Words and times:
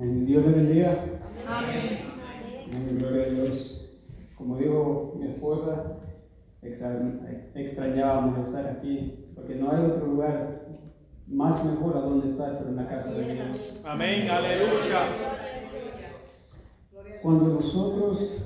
Dios 0.00 0.44
le 0.46 0.52
bendiga. 0.52 1.04
Amén. 1.46 1.98
Amén, 2.72 2.98
Gloria 2.98 3.24
a 3.24 3.28
Dios. 3.30 3.90
Como 4.36 4.56
dijo 4.56 5.16
mi 5.18 5.26
esposa, 5.26 5.96
extra- 6.62 7.00
extrañábamos 7.54 8.46
estar 8.46 8.66
aquí, 8.68 9.24
porque 9.34 9.56
no 9.56 9.72
hay 9.72 9.84
otro 9.86 10.06
lugar 10.06 10.66
más 11.26 11.64
mejor 11.64 11.96
a 11.96 12.00
donde 12.00 12.28
estar, 12.30 12.58
pero 12.58 12.70
en 12.70 12.76
la 12.76 12.88
casa 12.88 13.10
de 13.12 13.34
Dios. 13.34 13.80
Amén, 13.84 14.30
aleluya. 14.30 15.00
Cuando 17.22 17.46
nosotros 17.54 18.36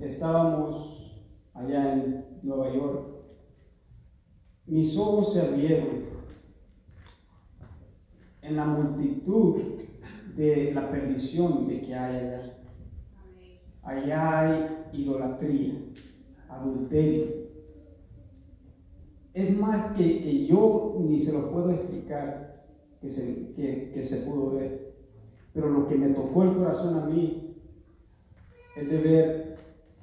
estábamos 0.00 1.20
allá 1.52 1.92
en 1.92 2.24
Nueva 2.42 2.72
York, 2.72 3.08
mis 4.66 4.96
ojos 4.96 5.34
se 5.34 5.42
abrieron 5.42 6.06
en 8.40 8.56
la 8.56 8.64
multitud 8.64 9.60
de 10.36 10.72
la 10.72 10.90
perdición 10.90 11.66
de 11.66 11.80
que 11.80 11.94
hay 11.94 12.16
allá. 12.16 12.58
Allá 13.82 14.40
hay 14.40 14.86
idolatría, 14.92 15.74
adulterio. 16.48 17.42
Es 19.34 19.58
más 19.58 19.96
que, 19.96 20.46
yo 20.46 20.96
ni 21.00 21.18
se 21.18 21.32
lo 21.32 21.50
puedo 21.50 21.70
explicar 21.70 22.64
que 23.00 23.10
se, 23.10 23.52
que 23.54 24.04
se 24.04 24.18
pudo 24.18 24.52
ver. 24.52 24.92
Pero 25.52 25.70
lo 25.70 25.88
que 25.88 25.96
me 25.96 26.08
tocó 26.08 26.44
el 26.44 26.54
corazón 26.54 26.98
a 26.98 27.06
mí 27.06 27.56
es 28.76 28.88
de 28.88 28.98
ver 28.98 29.56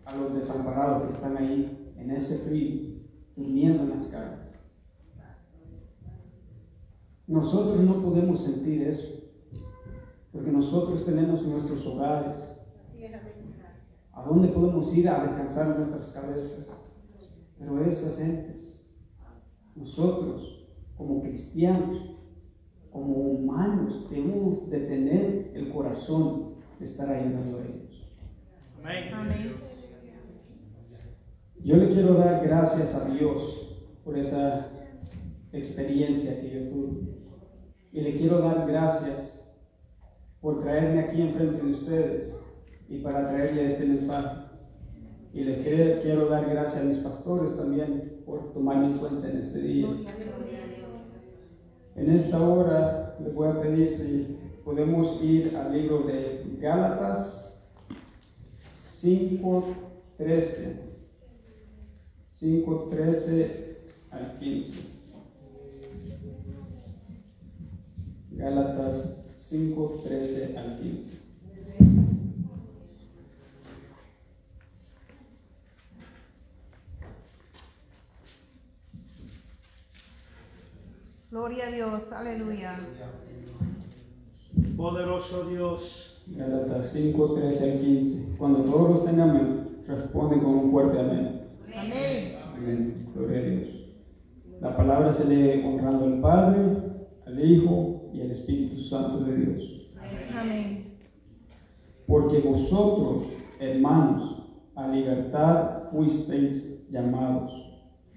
a 0.06 0.16
los 0.16 0.34
desamparados 0.34 1.08
que 1.08 1.14
están 1.14 1.38
ahí 1.38 1.94
en 1.98 2.12
ese 2.12 2.40
frío, 2.40 3.00
durmiendo 3.36 3.84
en 3.84 3.90
las 3.92 4.04
calles. 4.08 4.40
Nosotros 7.28 7.80
no 7.82 8.02
podemos 8.02 8.44
sentir 8.44 8.82
eso, 8.82 9.19
porque 10.32 10.52
nosotros 10.52 11.06
tenemos 11.06 11.42
nuestros 11.44 11.86
hogares. 11.86 12.36
¿A 14.14 14.24
dónde 14.24 14.50
podemos 14.50 14.94
ir 14.96 15.08
a 15.08 15.24
descansar 15.24 15.80
nuestras 15.80 16.12
cabezas? 16.12 16.68
Pero 17.58 17.86
esas 17.86 18.18
gentes, 18.18 18.74
nosotros 19.76 20.68
como 20.98 21.22
cristianos, 21.22 22.18
como 22.92 23.14
humanos, 23.14 24.10
debemos 24.10 24.70
de 24.70 24.80
tener 24.82 25.52
el 25.56 25.70
corazón 25.72 26.56
de 26.80 26.86
estar 26.86 27.10
ayudando 27.10 27.58
a 27.58 27.62
ellos. 27.62 28.14
Amén. 28.80 29.14
Amén. 29.14 29.56
Yo 31.62 31.76
le 31.76 31.94
quiero 31.94 32.16
dar 32.16 32.44
gracias 32.44 32.96
a 32.96 33.10
Dios 33.10 33.78
por 34.04 34.18
esa 34.18 34.68
experiencia 35.52 36.42
que 36.42 36.50
yo 36.50 36.70
tuve. 36.70 37.20
Y 37.92 38.02
le 38.02 38.18
quiero 38.18 38.40
dar 38.40 38.68
gracias 38.68 39.29
por 40.42 40.62
traerme 40.62 41.02
aquí 41.02 41.22
enfrente 41.22 41.62
de 41.66 41.72
ustedes 41.72 42.34
y 42.88 43.00
para 43.00 43.30
traerle 43.30 43.68
este 43.68 43.86
mensaje. 43.86 44.50
Y 45.34 45.44
le 45.44 45.62
quiero, 46.02 46.28
dar 46.28 46.50
gracias 46.50 46.82
a 46.82 46.86
mis 46.86 46.98
pastores 47.00 47.56
también 47.56 48.22
por 48.26 48.52
tomarme 48.54 48.88
en 48.88 48.98
cuenta 48.98 49.30
en 49.30 49.38
este 49.38 49.60
día. 49.60 49.88
En 51.96 52.12
esta 52.12 52.42
hora 52.42 53.16
le 53.22 53.30
voy 53.30 53.50
a 53.50 53.62
pedir 53.62 53.96
si 53.98 54.38
podemos 54.64 55.22
ir 55.22 55.56
al 55.56 55.74
libro 55.74 56.04
de 56.04 56.44
Gálatas 56.60 57.62
5.13. 59.02 60.80
5.13 62.42 63.52
al 64.12 64.40
15. 64.40 64.80
Gálatas 68.32 69.29
5.13 69.52 70.58
al 70.58 70.78
15. 70.78 71.20
Gloria 81.32 81.68
a 81.68 81.72
Dios. 81.72 82.02
Aleluya. 82.12 82.80
Poderoso 84.78 85.50
Dios. 85.50 86.22
Gálatas 86.28 86.96
5.13 86.96 87.74
al 87.74 87.80
15. 87.80 88.38
Cuando 88.38 88.60
todos 88.66 88.90
los 88.92 89.06
tengan, 89.06 89.70
responden 89.88 90.42
con 90.42 90.54
un 90.54 90.72
fuerte 90.72 91.00
amén. 91.00 91.42
Amén. 91.76 92.38
Amén. 92.56 93.08
Gloria 93.16 93.40
a 93.40 93.42
Dios. 93.42 93.68
La 94.62 94.78
palabra 94.78 95.12
se 95.12 95.26
lee 95.26 95.64
honrando 95.66 96.06
al 96.06 96.22
Padre, 96.22 96.60
al 97.26 97.44
Hijo 97.44 97.99
Espíritu 98.40 98.82
Santo 98.82 99.24
de 99.26 99.36
Dios. 99.36 99.92
Amén. 100.34 100.98
Porque 102.08 102.40
vosotros, 102.40 103.28
hermanos, 103.60 104.44
a 104.76 104.88
libertad 104.88 105.90
fuisteis 105.92 106.90
llamados. 106.90 107.52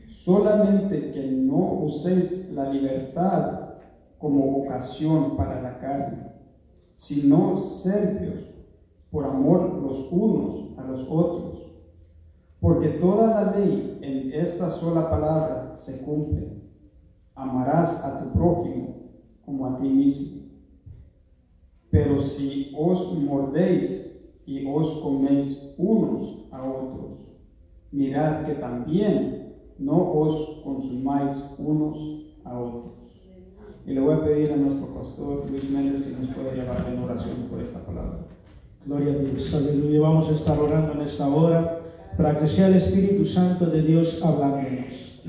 Solamente 0.06 1.12
que 1.12 1.32
no 1.32 1.84
uséis 1.84 2.50
la 2.52 2.72
libertad 2.72 3.74
como 4.18 4.58
ocasión 4.58 5.36
para 5.36 5.60
la 5.60 5.78
carne, 5.78 6.30
sino 6.96 7.58
servios 7.58 8.48
por 9.10 9.24
amor 9.24 9.74
los 9.82 10.06
unos 10.12 10.78
a 10.78 10.84
los 10.84 11.06
otros. 11.10 11.72
Porque 12.60 12.88
toda 12.90 13.26
la 13.26 13.58
ley 13.58 13.98
en 14.00 14.32
esta 14.32 14.70
sola 14.70 15.10
palabra 15.10 15.76
se 15.84 15.98
cumple. 15.98 16.62
Amarás 17.34 18.04
a 18.04 18.22
tu 18.22 18.32
prójimo 18.32 19.01
como 19.44 19.66
a 19.66 19.78
ti 19.78 19.88
mismo. 19.88 20.42
Pero 21.90 22.20
si 22.20 22.72
os 22.76 23.18
mordéis 23.18 24.10
y 24.46 24.66
os 24.66 25.00
coméis 25.02 25.74
unos 25.76 26.46
a 26.50 26.64
otros, 26.64 27.20
mirad 27.90 28.46
que 28.46 28.54
también 28.54 29.54
no 29.78 30.12
os 30.12 30.62
consumáis 30.64 31.54
unos 31.58 31.98
a 32.44 32.58
otros. 32.58 32.92
Y 33.86 33.94
le 33.94 34.00
voy 34.00 34.14
a 34.14 34.24
pedir 34.24 34.52
a 34.52 34.56
nuestro 34.56 34.94
pastor 34.94 35.50
Luis 35.50 35.68
Méndez 35.70 36.04
si 36.04 36.12
nos 36.12 36.34
puede 36.34 36.54
llevar 36.56 36.86
en 36.88 37.02
oración 37.02 37.48
por 37.50 37.60
esta 37.60 37.84
palabra. 37.84 38.26
Gloria 38.86 39.12
a 39.12 39.18
Dios, 39.18 39.54
aleluya. 39.54 40.00
Vamos 40.00 40.28
a 40.30 40.34
estar 40.34 40.58
orando 40.58 40.92
en 40.92 41.00
esta 41.02 41.28
hora 41.28 41.80
para 42.16 42.38
que 42.38 42.46
sea 42.46 42.68
el 42.68 42.76
Espíritu 42.76 43.24
Santo 43.24 43.66
de 43.66 43.82
Dios 43.82 44.22
hablándonos. 44.24 45.20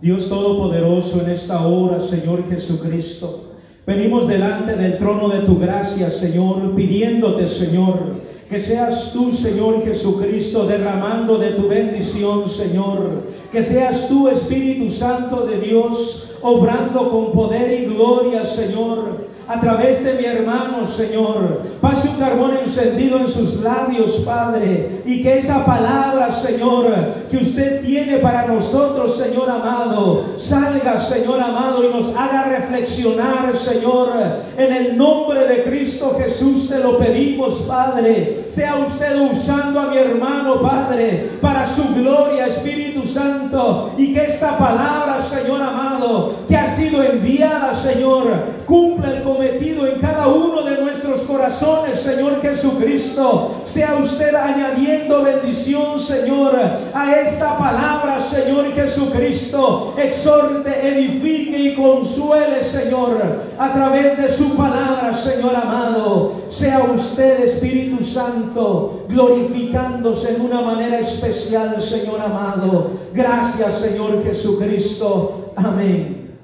Dios 0.00 0.28
Todopoderoso, 0.28 1.22
en 1.22 1.30
esta 1.30 1.66
hora, 1.66 1.98
Señor 2.00 2.48
Jesucristo, 2.48 3.52
venimos 3.86 4.28
delante 4.28 4.76
del 4.76 4.98
trono 4.98 5.28
de 5.30 5.40
tu 5.40 5.58
gracia, 5.58 6.10
Señor, 6.10 6.74
pidiéndote, 6.74 7.46
Señor, 7.46 8.26
que 8.48 8.60
seas 8.60 9.12
tú, 9.12 9.32
Señor 9.32 9.84
Jesucristo, 9.84 10.66
derramando 10.66 11.38
de 11.38 11.52
tu 11.52 11.66
bendición, 11.66 12.48
Señor. 12.48 13.24
Que 13.50 13.62
seas 13.62 14.08
tú, 14.08 14.28
Espíritu 14.28 14.88
Santo 14.88 15.46
de 15.46 15.60
Dios, 15.60 16.30
obrando 16.42 17.10
con 17.10 17.32
poder 17.32 17.82
y 17.82 17.86
gloria, 17.86 18.44
Señor 18.44 19.25
a 19.48 19.60
través 19.60 20.02
de 20.04 20.14
mi 20.14 20.24
hermano, 20.24 20.86
Señor. 20.86 21.62
Pase 21.80 22.08
un 22.08 22.16
carbón 22.16 22.56
encendido 22.56 23.18
en 23.18 23.28
sus 23.28 23.60
labios, 23.62 24.12
Padre, 24.24 25.02
y 25.04 25.22
que 25.22 25.38
esa 25.38 25.64
palabra, 25.64 26.30
Señor, 26.30 26.86
que 27.30 27.36
usted 27.36 27.82
tiene 27.82 28.18
para 28.18 28.46
nosotros, 28.46 29.16
Señor 29.16 29.48
amado, 29.50 30.24
salga, 30.36 30.98
Señor 30.98 31.40
amado, 31.40 31.84
y 31.84 31.92
nos 31.92 32.16
haga 32.16 32.44
reflexionar, 32.44 33.56
Señor. 33.56 34.12
En 34.56 34.72
el 34.72 34.96
nombre 34.96 35.46
de 35.46 35.64
Cristo 35.64 36.16
Jesús 36.18 36.68
te 36.68 36.78
lo 36.78 36.98
pedimos, 36.98 37.54
Padre. 37.68 38.44
Sea 38.48 38.76
usted 38.76 39.16
usando 39.20 39.80
a 39.80 39.88
mi 39.88 39.98
hermano, 39.98 40.60
Padre, 40.60 41.30
para 41.40 41.66
su 41.66 41.94
gloria, 41.94 42.46
Espíritu 42.46 43.06
Santo, 43.06 43.92
y 43.96 44.12
que 44.12 44.24
esta 44.24 44.58
palabra, 44.58 45.20
Señor 45.20 45.62
amado, 45.62 46.34
que 46.48 46.56
ha 46.56 46.66
enviada, 47.02 47.74
Señor, 47.74 48.26
cumpla 48.66 49.16
el 49.16 49.22
cometido 49.22 49.86
en 49.86 50.00
cada 50.00 50.28
uno 50.28 50.62
de 50.62 50.80
nuestros 50.80 51.20
corazones, 51.20 52.00
Señor 52.00 52.40
Jesucristo. 52.42 53.62
Sea 53.64 53.96
usted 53.96 54.34
añadiendo 54.34 55.22
bendición, 55.22 55.98
Señor, 56.00 56.58
a 56.94 57.14
esta 57.16 57.58
palabra, 57.58 58.18
Señor 58.20 58.72
Jesucristo. 58.74 59.94
Exhorte, 59.96 60.88
edifique 60.88 61.58
y 61.58 61.74
consuele, 61.74 62.62
Señor, 62.62 63.40
a 63.58 63.72
través 63.72 64.16
de 64.16 64.28
su 64.28 64.56
palabra, 64.56 65.12
Señor 65.12 65.54
amado. 65.54 66.42
Sea 66.48 66.82
usted, 66.94 67.40
Espíritu 67.40 68.02
Santo, 68.02 69.04
glorificándose 69.08 70.34
en 70.34 70.42
una 70.42 70.60
manera 70.60 70.98
especial, 71.00 71.80
Señor 71.80 72.20
amado. 72.20 72.90
Gracias, 73.12 73.74
Señor 73.74 74.22
Jesucristo. 74.24 75.52
Amén. 75.56 76.38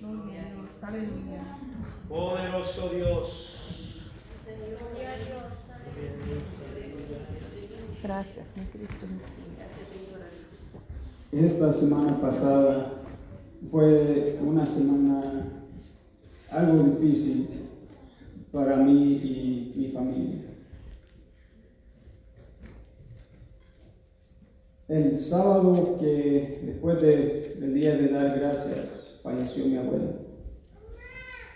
Gloria 0.00 0.40
a 0.40 0.44
Dios. 0.44 0.70
Aleluya. 0.82 1.58
Poderoso 2.08 2.88
Dios. 2.94 3.50
Gracias, 8.10 8.44
mi 8.56 8.64
Cristo. 8.64 9.06
Esta 11.30 11.72
semana 11.72 12.20
pasada 12.20 12.92
fue 13.70 14.36
una 14.44 14.66
semana 14.66 15.62
algo 16.50 16.82
difícil 16.82 17.68
para 18.50 18.78
mí 18.78 19.12
y 19.12 19.74
mi 19.76 19.88
familia. 19.92 20.40
El 24.88 25.16
sábado 25.16 25.96
que 26.00 26.62
después 26.66 27.00
de- 27.00 27.58
del 27.60 27.74
día 27.74 27.96
de 27.96 28.08
dar 28.08 28.36
gracias 28.40 29.20
falleció 29.22 29.66
mi 29.66 29.76
abuela. 29.76 30.14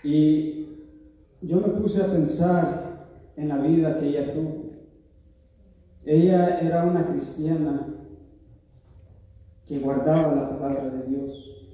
Y 0.05 0.67
yo 1.41 1.57
me 1.57 1.67
puse 1.81 2.01
a 2.01 2.09
pensar 2.09 3.07
en 3.35 3.49
la 3.49 3.57
vida 3.57 3.99
que 3.99 4.07
ella 4.07 4.33
tuvo. 4.33 4.64
Ella 6.05 6.59
era 6.59 6.85
una 6.85 7.07
cristiana 7.07 7.87
que 9.67 9.79
guardaba 9.79 10.35
la 10.35 10.59
palabra 10.59 10.89
de 10.91 11.07
Dios. 11.07 11.67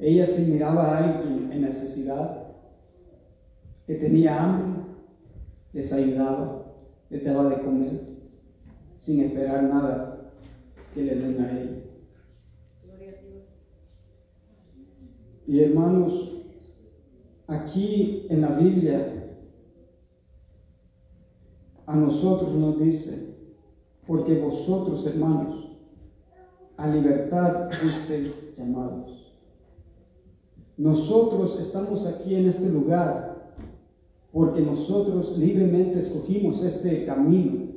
Ella 0.00 0.26
si 0.26 0.50
miraba 0.50 0.86
a 0.86 0.98
alguien 0.98 1.52
en 1.52 1.62
necesidad, 1.62 2.48
que 3.86 3.94
tenía 3.94 4.42
hambre, 4.42 4.82
les 5.72 5.92
ayudaba, 5.92 6.64
les 7.10 7.24
daba 7.24 7.48
de 7.50 7.62
comer, 7.62 8.00
sin 9.04 9.20
esperar 9.20 9.62
nada 9.64 10.32
que 10.94 11.02
le 11.02 11.14
den 11.14 11.40
a 11.40 11.52
ella. 11.52 11.76
Y 15.46 15.60
hermanos, 15.60 16.44
aquí 17.46 18.26
en 18.28 18.40
la 18.40 18.50
Biblia 18.50 19.19
a 21.90 21.96
nosotros 21.96 22.54
nos 22.54 22.78
dice, 22.78 23.34
porque 24.06 24.38
vosotros 24.38 25.04
hermanos, 25.06 25.76
a 26.76 26.86
libertad 26.86 27.68
fuisteis 27.72 28.32
llamados. 28.56 29.34
Nosotros 30.76 31.58
estamos 31.60 32.06
aquí 32.06 32.36
en 32.36 32.46
este 32.46 32.68
lugar 32.68 33.54
porque 34.32 34.60
nosotros 34.60 35.36
libremente 35.36 35.98
escogimos 35.98 36.62
este 36.62 37.04
camino 37.04 37.70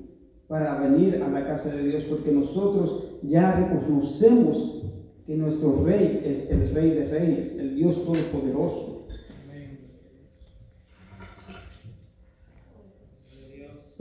para 0.47 0.79
venir 0.79 1.21
a 1.23 1.27
la 1.29 1.47
casa 1.47 1.73
de 1.73 1.83
Dios, 1.83 2.03
porque 2.03 2.31
nosotros 2.31 3.05
ya 3.23 3.55
reconocemos 3.55 4.83
que 5.25 5.35
nuestro 5.35 5.83
rey 5.83 6.21
es 6.23 6.51
el 6.51 6.71
rey 6.71 6.91
de 6.91 7.05
reyes, 7.05 7.57
el 7.57 7.75
Dios 7.75 8.05
todopoderoso. 8.05 9.02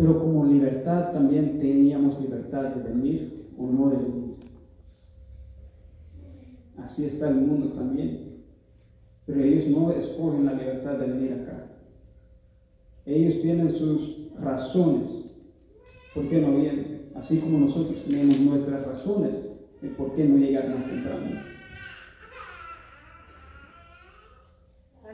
Pero 0.03 0.19
como 0.19 0.47
libertad 0.47 1.13
también 1.13 1.61
teníamos 1.61 2.21
libertad 2.21 2.75
de 2.75 2.83
venir 2.83 3.53
o 3.57 3.69
no 3.69 3.89
de 3.89 3.97
venir. 3.99 4.35
Así 6.77 7.05
está 7.05 7.29
el 7.29 7.37
mundo 7.37 7.69
también. 7.69 8.43
Pero 9.25 9.41
ellos 9.41 9.69
no 9.69 9.93
escogen 9.93 10.45
la 10.45 10.55
libertad 10.55 10.99
de 10.99 11.07
venir 11.07 11.33
acá. 11.35 11.67
Ellos 13.07 13.43
tienen 13.43 13.73
sus 13.73 14.33
razones 14.41 15.31
por 16.13 16.29
qué 16.29 16.41
no 16.41 16.57
vienen, 16.57 17.13
así 17.15 17.39
como 17.39 17.61
nosotros 17.61 18.03
tenemos 18.05 18.41
nuestras 18.41 18.85
razones 18.85 19.35
de 19.81 19.89
por 19.91 20.17
qué 20.17 20.25
no 20.25 20.37
llegar 20.37 20.69
más 20.69 20.85
temprano. 20.85 21.27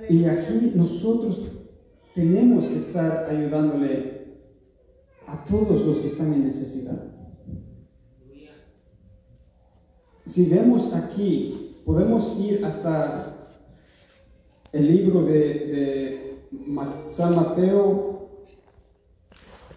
Y 0.09 0.25
aquí 0.25 0.73
nosotros 0.75 1.43
tenemos 2.15 2.65
que 2.65 2.77
estar 2.77 3.29
ayudándole 3.29 4.18
a 5.29 5.45
todos 5.45 5.83
los 5.83 5.99
que 5.99 6.07
están 6.09 6.33
en 6.33 6.47
necesidad. 6.47 7.05
Si 10.27 10.49
vemos 10.49 10.93
aquí, 10.95 11.77
podemos 11.85 12.39
ir 12.39 12.65
hasta 12.65 13.57
el 14.73 14.87
libro 14.87 15.25
de, 15.25 16.39
San 17.13 17.35
Mateo 17.37 18.47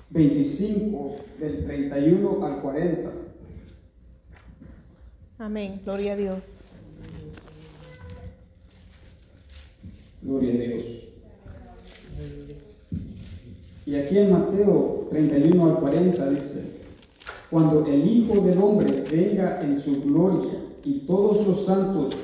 25, 0.09 1.15
del 1.39 1.65
31 1.65 2.45
al 2.45 2.61
40. 2.61 3.11
Amén. 5.39 5.81
Gloria 5.83 6.13
a 6.13 6.15
Dios. 6.17 6.43
Gloria 10.21 10.53
a 10.53 10.57
Dios. 10.57 11.11
Y 13.85 13.95
aquí 13.95 14.17
en 14.19 14.31
Mateo 14.31 15.07
31 15.09 15.65
al 15.65 15.79
40 15.79 16.29
dice, 16.29 16.81
cuando 17.49 17.85
el 17.85 18.07
Hijo 18.07 18.39
del 18.41 18.59
Hombre 18.59 19.03
venga 19.11 19.61
en 19.61 19.79
su 19.79 20.01
gloria 20.03 20.53
y 20.83 20.99
todos 20.99 21.45
los 21.47 21.65
santos 21.65 22.15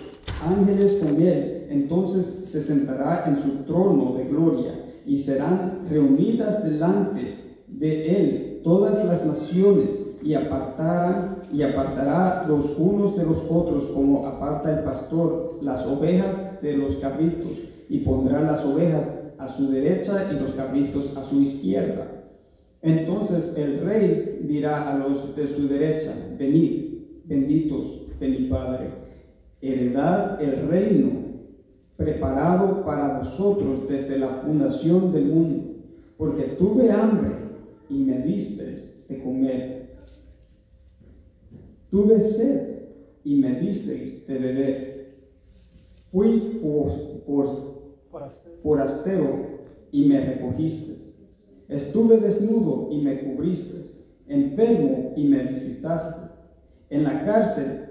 ángeles 0.46 1.04
con 1.04 1.20
él, 1.20 1.66
entonces 1.70 2.26
se 2.52 2.62
sentará 2.62 3.26
en 3.28 3.38
su 3.38 3.64
trono 3.64 4.14
de 4.18 4.26
gloria 4.26 4.74
y 5.06 5.18
serán 5.18 5.88
reunidas 5.90 6.64
delante 6.64 7.38
de 7.68 8.18
él 8.18 8.62
todas 8.64 9.04
las 9.06 9.26
naciones 9.26 10.00
y 10.22 10.34
apartarán 10.36 11.38
y 11.52 11.64
apartará 11.64 12.46
los 12.48 12.78
unos 12.78 13.18
de 13.18 13.24
los 13.24 13.40
otros 13.50 13.88
como 13.88 14.28
aparta 14.28 14.78
el 14.78 14.84
pastor 14.84 15.60
las 15.62 15.86
ovejas 15.86 16.62
de 16.62 16.78
los 16.78 16.98
cabritos 16.98 17.54
y 17.90 18.00
pondrá 18.00 18.42
las 18.42 18.66
ovejas 18.66 19.08
a 19.40 19.48
su 19.48 19.72
derecha 19.72 20.32
y 20.32 20.40
los 20.40 20.54
cabritos 20.54 21.16
a 21.16 21.24
su 21.24 21.42
izquierda. 21.42 22.18
Entonces 22.82 23.56
el 23.58 23.82
rey 23.82 24.42
dirá 24.44 24.94
a 24.94 24.98
los 24.98 25.36
de 25.36 25.48
su 25.48 25.68
derecha, 25.68 26.14
venid, 26.38 27.00
benditos 27.26 28.08
de 28.20 28.28
mi 28.28 28.48
Padre, 28.48 28.90
heredad 29.62 30.42
el 30.42 30.68
reino 30.68 31.28
preparado 31.98 32.86
para 32.86 33.18
vosotros 33.20 33.88
desde 33.90 34.20
la 34.20 34.30
fundación 34.44 35.12
del 35.12 35.26
mundo, 35.26 35.74
porque 36.18 36.44
tuve 36.60 36.92
hambre 36.92 37.36
y 37.90 38.00
me 38.04 38.22
disteis 38.22 39.08
de 39.08 39.22
comer. 39.22 39.98
Tuve 41.90 42.20
sed 42.20 42.80
y 43.24 43.36
me 43.38 43.60
disteis 43.60 44.28
de 44.28 44.38
beber. 44.38 45.16
Fui 46.12 46.60
por, 46.62 46.92
por 47.26 47.77
forastero 48.64 49.60
y 49.92 50.06
me 50.06 50.26
recogiste. 50.26 50.98
Estuve 51.68 52.18
desnudo 52.18 52.90
y 52.92 53.02
me 53.02 53.20
cubriste, 53.24 53.92
enfermo 54.28 55.14
y 55.16 55.26
me 55.26 55.44
visitaste, 55.44 56.32
en 56.90 57.04
la 57.04 57.26
cárcel 57.26 57.82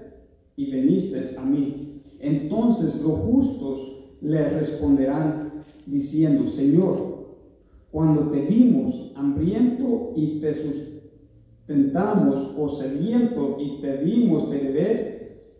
y 0.55 0.71
viniste 0.71 1.37
a 1.37 1.43
mí. 1.43 2.01
Entonces 2.19 3.01
los 3.01 3.19
justos 3.19 4.15
le 4.21 4.49
responderán 4.49 5.63
diciendo, 5.85 6.47
Señor, 6.47 7.17
cuando 7.91 8.31
te 8.31 8.41
vimos 8.41 9.11
hambriento 9.15 10.13
y 10.15 10.39
te 10.39 10.53
sustentamos, 10.53 10.97
o 12.57 12.69
sediento 12.69 13.57
y 13.59 13.81
te 13.81 13.97
dimos 14.03 14.49
de 14.49 14.57
beber, 14.57 15.17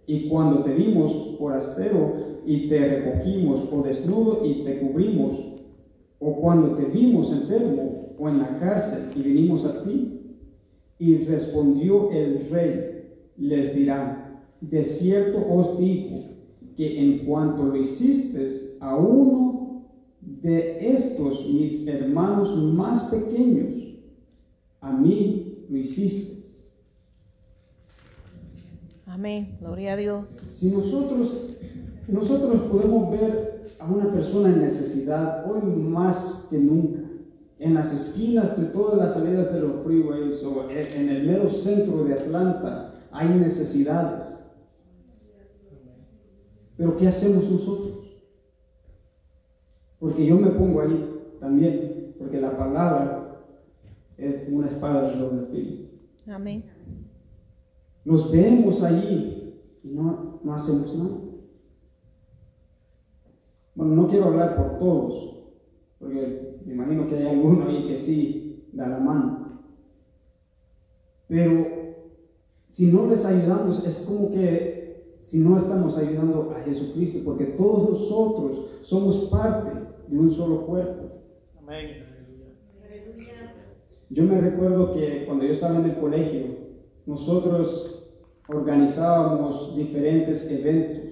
y 0.08 0.30
cuando 0.30 0.64
te 0.64 0.74
vimos 0.74 1.36
forastero 1.38 2.27
y 2.48 2.70
te 2.70 2.80
recogimos, 2.80 3.68
o 3.72 3.84
desnudo 3.84 4.46
y 4.46 4.64
te 4.64 4.80
cubrimos, 4.80 5.38
o 6.20 6.36
cuando 6.38 6.78
te 6.78 6.86
vimos 6.86 7.32
enfermo 7.32 8.16
o 8.18 8.30
en 8.30 8.40
la 8.40 8.58
cárcel 8.58 9.12
y 9.16 9.22
vinimos 9.22 9.66
a 9.66 9.84
ti. 9.84 10.14
Y 11.00 11.18
respondió 11.26 12.10
el 12.12 12.50
rey, 12.50 13.04
les 13.38 13.76
dirá, 13.76 14.42
de 14.62 14.84
cierto 14.84 15.46
os 15.48 15.78
digo 15.78 16.24
que 16.76 17.00
en 17.00 17.26
cuanto 17.26 17.64
lo 17.64 17.76
hiciste 17.76 18.78
a 18.80 18.96
uno 18.96 19.84
de 20.22 20.96
estos 20.96 21.46
mis 21.48 21.86
hermanos 21.86 22.56
más 22.74 23.04
pequeños, 23.12 23.94
a 24.82 24.92
mí 24.92 25.66
lo 25.70 25.78
hiciste. 25.78 26.38
Amén. 29.06 29.58
Gloria 29.60 29.94
a 29.94 29.98
Dios. 29.98 30.26
Si 30.58 30.70
nosotros, 30.70 31.58
nosotros 32.08 32.62
podemos 32.72 33.12
ver 33.12 33.76
a 33.80 33.86
una 33.86 34.12
persona 34.12 34.50
en 34.50 34.62
necesidad 34.62 35.50
hoy 35.50 35.62
más 35.62 36.48
que 36.50 36.58
nunca, 36.58 37.02
en 37.60 37.74
las 37.74 37.92
esquinas 37.92 38.58
de 38.60 38.68
todas 38.68 38.98
las 38.98 39.14
salidas 39.14 39.52
de 39.52 39.62
los 39.62 39.84
freeways 39.84 40.44
o 40.44 40.70
en 40.70 41.10
el 41.10 41.28
mero 41.28 41.50
centro 41.50 42.04
de 42.04 42.14
Atlanta 42.14 42.94
hay 43.12 43.30
necesidades. 43.30 44.22
Pero 46.78 46.96
¿qué 46.98 47.08
hacemos 47.08 47.50
nosotros? 47.50 47.98
Porque 50.00 50.26
yo 50.26 50.38
me 50.38 50.52
pongo 50.52 50.82
ahí 50.82 51.36
también, 51.40 52.14
porque 52.20 52.40
la 52.40 52.56
palabra 52.56 53.42
es 54.18 54.48
una 54.50 54.68
espada 54.68 55.10
de 55.10 55.18
doble 55.18 55.48
filo. 55.48 55.88
Amén. 56.28 56.64
Nos 58.06 58.32
vemos 58.32 58.84
allí 58.84 59.56
y 59.84 59.88
no, 59.90 60.40
no 60.44 60.54
hacemos 60.54 60.96
nada. 60.96 61.27
Bueno, 63.78 63.94
no 63.94 64.08
quiero 64.08 64.26
hablar 64.26 64.56
por 64.56 64.80
todos, 64.80 65.36
porque 66.00 66.58
me 66.66 66.74
imagino 66.74 67.08
que 67.08 67.16
hay 67.16 67.28
alguno 67.28 67.68
ahí 67.68 67.88
que 67.88 67.96
sí 67.96 68.66
da 68.74 68.88
la 68.88 68.98
mano. 68.98 69.62
Pero 71.28 71.68
si 72.70 72.92
no 72.92 73.06
les 73.06 73.24
ayudamos, 73.24 73.86
es 73.86 74.04
como 74.08 74.32
que 74.32 75.20
si 75.22 75.42
no 75.42 75.58
estamos 75.58 75.96
ayudando 75.96 76.56
a 76.58 76.62
Jesucristo, 76.62 77.20
porque 77.24 77.46
todos 77.46 77.92
nosotros 77.92 78.66
somos 78.82 79.28
parte 79.30 79.70
de 80.08 80.18
un 80.18 80.32
solo 80.32 80.66
cuerpo. 80.66 81.04
Amén. 81.60 82.04
Yo 84.10 84.24
me 84.24 84.42
recuerdo 84.42 84.96
que 84.96 85.26
cuando 85.28 85.46
yo 85.46 85.52
estaba 85.52 85.78
en 85.78 85.86
el 85.86 86.00
colegio, 86.00 86.48
nosotros 87.06 88.10
organizábamos 88.48 89.76
diferentes 89.76 90.50
eventos 90.50 91.07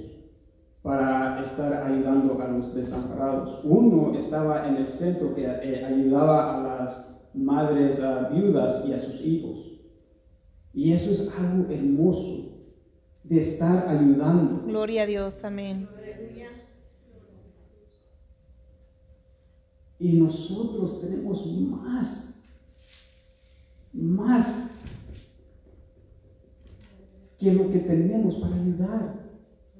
para 0.86 1.42
estar 1.42 1.74
ayudando 1.74 2.39
a 2.39 2.48
los 2.48 2.75
desamparados. 2.75 3.62
Uno 3.63 4.15
estaba 4.15 4.68
en 4.68 4.75
el 4.75 4.88
centro 4.88 5.34
que 5.34 5.44
eh, 5.44 5.84
ayudaba 5.84 6.60
a 6.60 6.62
las 6.62 7.32
madres 7.34 8.00
viudas 8.32 8.88
y 8.88 8.94
a 8.94 9.00
sus 9.00 9.20
hijos. 9.22 9.80
Y 10.75 10.94
eso 10.94 11.10
es 11.10 11.32
algo 11.39 11.72
hermoso 11.72 12.68
de 13.24 13.39
estar 13.39 13.88
ayudando. 13.89 14.62
Gloria 14.68 15.01
a 15.01 15.06
Dios. 15.08 15.44
Amén. 15.44 15.88
Y 19.98 20.20
nosotros 20.20 21.01
tenemos 21.01 21.48
más, 21.48 22.39
más 23.92 24.72
que 27.39 27.54
lo 27.54 27.72
que 27.72 27.80
tenemos 27.80 28.36
para 28.36 28.56
ayudar. 28.56 29.25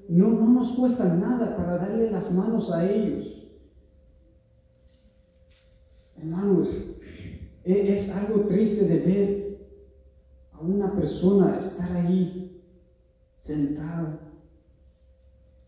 No, 0.08 0.28
no 0.28 0.46
nos 0.46 0.72
cuesta 0.72 1.04
nada 1.04 1.56
para 1.56 1.78
darle 1.78 2.10
las 2.10 2.30
manos 2.32 2.70
a 2.72 2.88
ellos. 2.88 3.48
Hermanos, 6.16 6.68
e- 7.64 7.92
es 7.92 8.14
algo 8.16 8.42
triste 8.42 8.86
de 8.86 8.98
ver 8.98 9.58
a 10.52 10.60
una 10.60 10.94
persona 10.94 11.58
estar 11.58 11.92
ahí 11.96 12.62
sentada. 13.38 14.20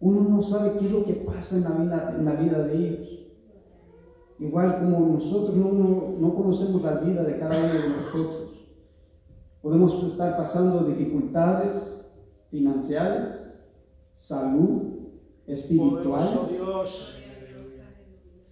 Uno 0.00 0.22
no 0.28 0.42
sabe 0.42 0.78
qué 0.78 0.86
es 0.86 0.92
lo 0.92 1.04
que 1.04 1.14
pasa 1.14 1.56
en 1.56 1.64
la 1.64 1.70
vida, 1.70 2.14
en 2.16 2.24
la 2.24 2.34
vida 2.34 2.62
de 2.62 2.74
ellos. 2.76 3.08
Igual 4.38 4.78
como 4.78 5.14
nosotros 5.14 5.56
no, 5.56 5.72
no, 5.72 6.14
no 6.18 6.34
conocemos 6.34 6.80
la 6.82 7.00
vida 7.00 7.24
de 7.24 7.38
cada 7.38 7.58
uno 7.58 7.74
de 7.74 7.88
nosotros. 7.88 8.68
Podemos 9.60 10.04
estar 10.04 10.36
pasando 10.36 10.84
dificultades 10.84 12.04
financieras, 12.48 13.47
salud. 14.18 14.98
Dios. 16.50 17.14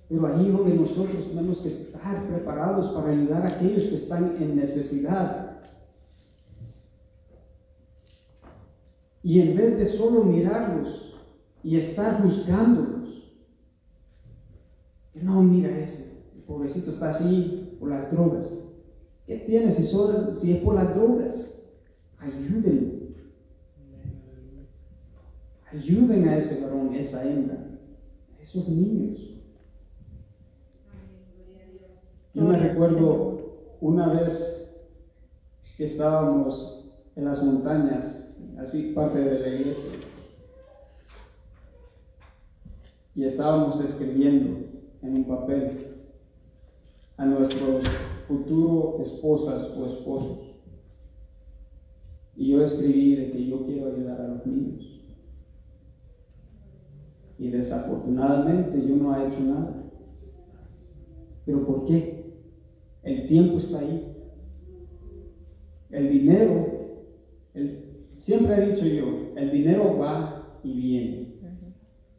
Pero 0.09 0.27
ahí 0.27 0.51
donde 0.51 0.75
nosotros 0.75 1.29
tenemos 1.29 1.59
que 1.59 1.69
estar 1.69 2.27
preparados 2.29 2.93
para 2.93 3.11
ayudar 3.11 3.43
a 3.45 3.49
aquellos 3.49 3.89
que 3.89 3.97
están 3.97 4.37
en 4.41 4.57
necesidad. 4.57 5.61
Y 9.23 9.41
en 9.41 9.57
vez 9.57 9.77
de 9.77 9.87
solo 9.87 10.23
mirarlos 10.23 11.15
y 11.65 11.77
estar 11.77 12.23
juzgándolos, 12.23 13.25
que 15.13 15.21
no, 15.21 15.43
mira 15.43 15.77
ese, 15.77 16.23
el 16.37 16.43
pobrecito 16.43 16.93
está 16.93 17.09
así 17.09 17.77
por 17.81 17.91
las 17.91 18.13
drogas. 18.13 18.47
¿Qué 19.27 19.39
tiene 19.39 19.73
si, 19.73 19.83
solo, 19.83 20.39
si 20.39 20.53
es 20.53 20.63
por 20.63 20.77
las 20.77 20.95
drogas? 20.95 21.53
Ayúdenlo. 22.19 23.06
Ayuden 25.77 26.27
a 26.27 26.39
ese 26.39 26.63
varón, 26.63 26.95
esa 26.95 27.23
hembra, 27.23 27.59
a 28.39 28.43
esos 28.43 28.67
niños. 28.67 29.21
Yo 32.33 32.43
me 32.45 32.59
recuerdo 32.59 33.77
una 33.83 34.09
vez 34.09 34.75
que 35.77 35.85
estábamos 35.85 36.87
en 37.15 37.27
las 37.27 37.43
montañas, 37.43 38.33
así 38.59 38.93
parte 38.95 39.19
de 39.19 39.39
la 39.39 39.49
iglesia, 39.49 39.91
y 43.15 43.25
estábamos 43.25 43.79
escribiendo 43.81 44.59
en 45.03 45.15
un 45.15 45.25
papel 45.25 45.95
a 47.19 47.27
nuestros 47.27 47.87
futuros 48.27 49.01
esposas 49.01 49.77
o 49.77 49.87
esposos. 49.87 50.39
Y 52.35 52.53
yo 52.53 52.63
escribí 52.63 53.17
de 53.17 53.31
que 53.33 53.47
yo 53.47 53.67
quiero 53.67 53.89
ayudar 53.89 54.21
a 54.23 54.29
los 54.29 54.47
niños. 54.47 54.96
Y 57.39 57.51
desafortunadamente 57.51 58.87
yo 58.87 58.97
no 58.97 59.15
he 59.17 59.29
hecho 59.29 59.41
nada. 59.41 59.85
¿Pero 61.45 61.67
por 61.67 61.85
qué? 61.87 62.25
El 63.03 63.29
tiempo 63.29 63.59
está 63.59 63.79
ahí. 63.79 64.13
El 65.91 66.09
dinero, 66.09 66.67
el- 67.55 67.79
siempre 68.19 68.57
he 68.57 68.73
dicho 68.73 68.87
yo, 68.87 69.35
el 69.37 69.51
dinero 69.53 69.97
va 69.99 70.61
y 70.65 70.75
viene. 70.75 71.27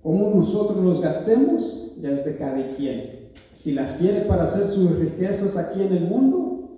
Como 0.01 0.29
nosotros 0.35 0.81
los 0.83 1.01
gastemos, 1.01 1.91
ya 2.01 2.11
es 2.11 2.23
de 2.23 2.37
cada 2.37 2.75
quien. 2.77 3.17
Si 3.57 3.73
las 3.73 3.95
quiere 3.95 4.21
para 4.21 4.43
hacer 4.43 4.67
sus 4.67 4.97
riquezas 4.99 5.57
aquí 5.57 5.81
en 5.81 5.91
el 5.91 6.03
mundo 6.09 6.69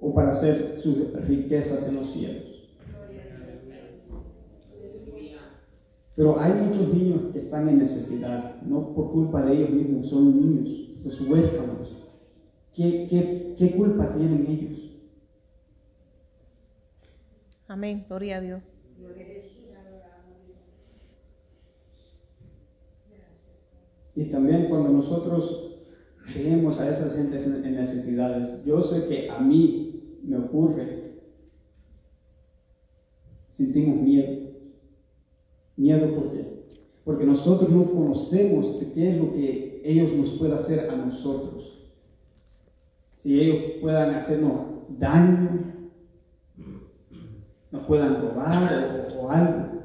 o 0.00 0.12
para 0.12 0.30
hacer 0.30 0.80
sus 0.80 1.12
riquezas 1.26 1.88
en 1.88 1.96
los 1.96 2.10
cielos. 2.12 2.59
Pero 6.20 6.38
hay 6.38 6.52
muchos 6.52 6.92
niños 6.92 7.32
que 7.32 7.38
están 7.38 7.66
en 7.66 7.78
necesidad, 7.78 8.60
no 8.60 8.92
por 8.92 9.10
culpa 9.10 9.40
de 9.40 9.54
ellos 9.54 9.70
mismos, 9.70 10.10
son 10.10 10.38
niños, 10.38 10.68
los 11.02 11.18
huérfanos. 11.22 11.96
¿Qué, 12.74 13.06
qué, 13.08 13.54
qué 13.56 13.74
culpa 13.74 14.14
tienen 14.14 14.46
ellos? 14.46 15.00
Amén. 17.68 18.04
Gloria 18.06 18.36
a 18.36 18.40
Dios. 18.42 18.62
Y 24.14 24.24
también 24.26 24.68
cuando 24.68 24.90
nosotros 24.90 25.80
vemos 26.34 26.78
a 26.80 26.90
esas 26.90 27.16
gentes 27.16 27.46
en 27.46 27.64
en 27.64 27.76
necesidades, 27.76 28.62
yo 28.66 28.82
sé 28.82 29.08
que 29.08 29.30
a 29.30 29.38
mí 29.38 30.18
me 30.22 30.36
ocurre, 30.36 31.14
sentimos 33.52 34.02
miedo. 34.02 34.49
Miedo 35.80 36.14
por 36.14 36.32
qué? 36.32 36.44
Porque 37.04 37.24
nosotros 37.24 37.70
no 37.70 37.90
conocemos 37.90 38.66
qué 38.92 39.12
es 39.12 39.18
lo 39.18 39.32
que 39.32 39.80
ellos 39.82 40.12
nos 40.12 40.32
pueden 40.32 40.54
hacer 40.54 40.90
a 40.90 40.94
nosotros. 40.94 41.88
Si 43.22 43.40
ellos 43.40 43.80
puedan 43.80 44.14
hacernos 44.14 44.52
daño, 44.98 45.72
nos 47.70 47.86
puedan 47.86 48.20
robar 48.20 49.08
o, 49.16 49.22
o 49.22 49.30
algo. 49.30 49.80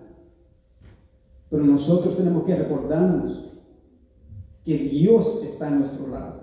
Pero 1.50 1.64
nosotros 1.64 2.18
tenemos 2.18 2.44
que 2.44 2.56
recordarnos 2.58 3.54
que 4.66 4.78
Dios 4.78 5.44
está 5.46 5.70
a 5.70 5.72
nuestro 5.72 6.10
lado. 6.10 6.42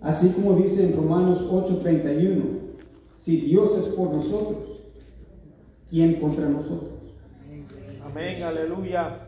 Así 0.00 0.28
como 0.28 0.54
dice 0.54 0.84
en 0.84 0.96
Romanos 0.96 1.44
8:31, 1.50 2.42
si 3.18 3.38
Dios 3.38 3.76
es 3.78 3.86
por 3.94 4.12
nosotros, 4.12 4.80
¿quién 5.90 6.20
contra 6.20 6.48
nosotros? 6.48 7.01
Amén, 8.12 8.42
aleluya. 8.42 9.26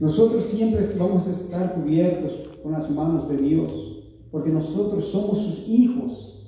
Nosotros 0.00 0.44
siempre 0.44 0.86
vamos 0.98 1.26
a 1.26 1.30
estar 1.30 1.74
cubiertos 1.76 2.58
con 2.62 2.72
las 2.72 2.90
manos 2.90 3.26
de 3.30 3.38
Dios, 3.38 4.02
porque 4.30 4.50
nosotros 4.50 5.06
somos 5.06 5.38
sus 5.38 5.66
hijos. 5.66 6.46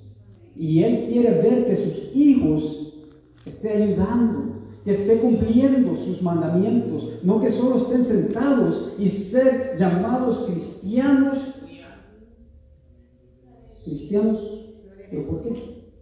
Y 0.54 0.82
Él 0.82 1.06
quiere 1.06 1.40
ver 1.40 1.66
que 1.66 1.74
sus 1.74 2.14
hijos 2.14 2.92
esté 3.46 3.82
ayudando, 3.82 4.56
que 4.84 4.90
esté 4.90 5.20
cumpliendo 5.20 5.96
sus 5.96 6.20
mandamientos, 6.20 7.20
no 7.22 7.40
que 7.40 7.48
solo 7.48 7.78
estén 7.78 8.04
sentados 8.04 8.92
y 8.98 9.08
ser 9.08 9.74
llamados 9.78 10.50
cristianos. 10.50 11.38
Cristianos, 13.86 14.38
¿pero 15.10 15.26
por 15.28 15.42
qué? 15.44 15.92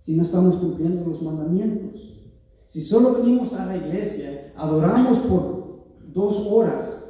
Si 0.00 0.16
no 0.16 0.22
estamos 0.22 0.56
cumpliendo 0.56 1.04
los 1.04 1.20
mandamientos. 1.20 2.05
Si 2.66 2.82
solo 2.82 3.14
venimos 3.14 3.52
a 3.54 3.66
la 3.66 3.76
iglesia, 3.76 4.52
adoramos 4.56 5.18
por 5.20 5.84
dos 6.12 6.46
horas, 6.50 7.02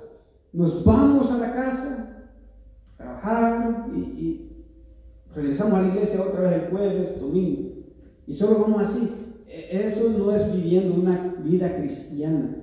nos 0.53 0.85
vamos 0.85 1.31
a 1.31 1.39
la 1.39 1.53
casa, 1.55 2.29
trabajar 2.97 3.87
y, 3.95 3.99
y 3.99 4.65
regresamos 5.35 5.75
a 5.75 5.83
la 5.83 5.89
iglesia 5.89 6.21
otra 6.23 6.43
vez 6.43 6.63
el 6.65 6.71
jueves, 6.71 7.21
domingo, 7.21 7.71
y 8.27 8.35
solo 8.35 8.61
vamos 8.61 8.89
así. 8.89 9.13
E- 9.49 9.85
Eso 9.87 10.11
no 10.19 10.35
es 10.35 10.53
viviendo 10.55 10.95
una 10.95 11.35
vida 11.43 11.77
cristiana. 11.77 12.57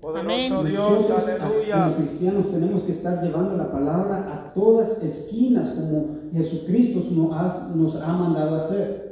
Poderoso 0.00 0.20
Amén. 0.30 0.52
Dios, 0.66 0.90
Nosotros, 0.90 1.18
as- 1.28 1.36
como 1.38 1.50
aleluya. 1.50 1.96
cristianos, 1.96 2.50
tenemos 2.50 2.82
que 2.82 2.92
estar 2.92 3.22
llevando 3.24 3.56
la 3.56 3.72
palabra 3.72 4.32
a 4.34 4.52
todas 4.52 5.02
esquinas 5.02 5.68
como 5.70 6.16
Jesucristo 6.32 7.00
nos 7.12 7.32
ha, 7.32 7.72
nos 7.74 7.96
ha 8.02 8.12
mandado 8.12 8.54
a 8.56 8.58
hacer. 8.58 9.03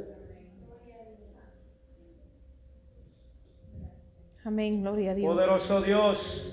Amén. 4.45 4.81
Gloria 4.81 5.11
a 5.11 5.15
Dios. 5.15 5.33
Poderoso 5.33 5.81
Dios. 5.81 6.49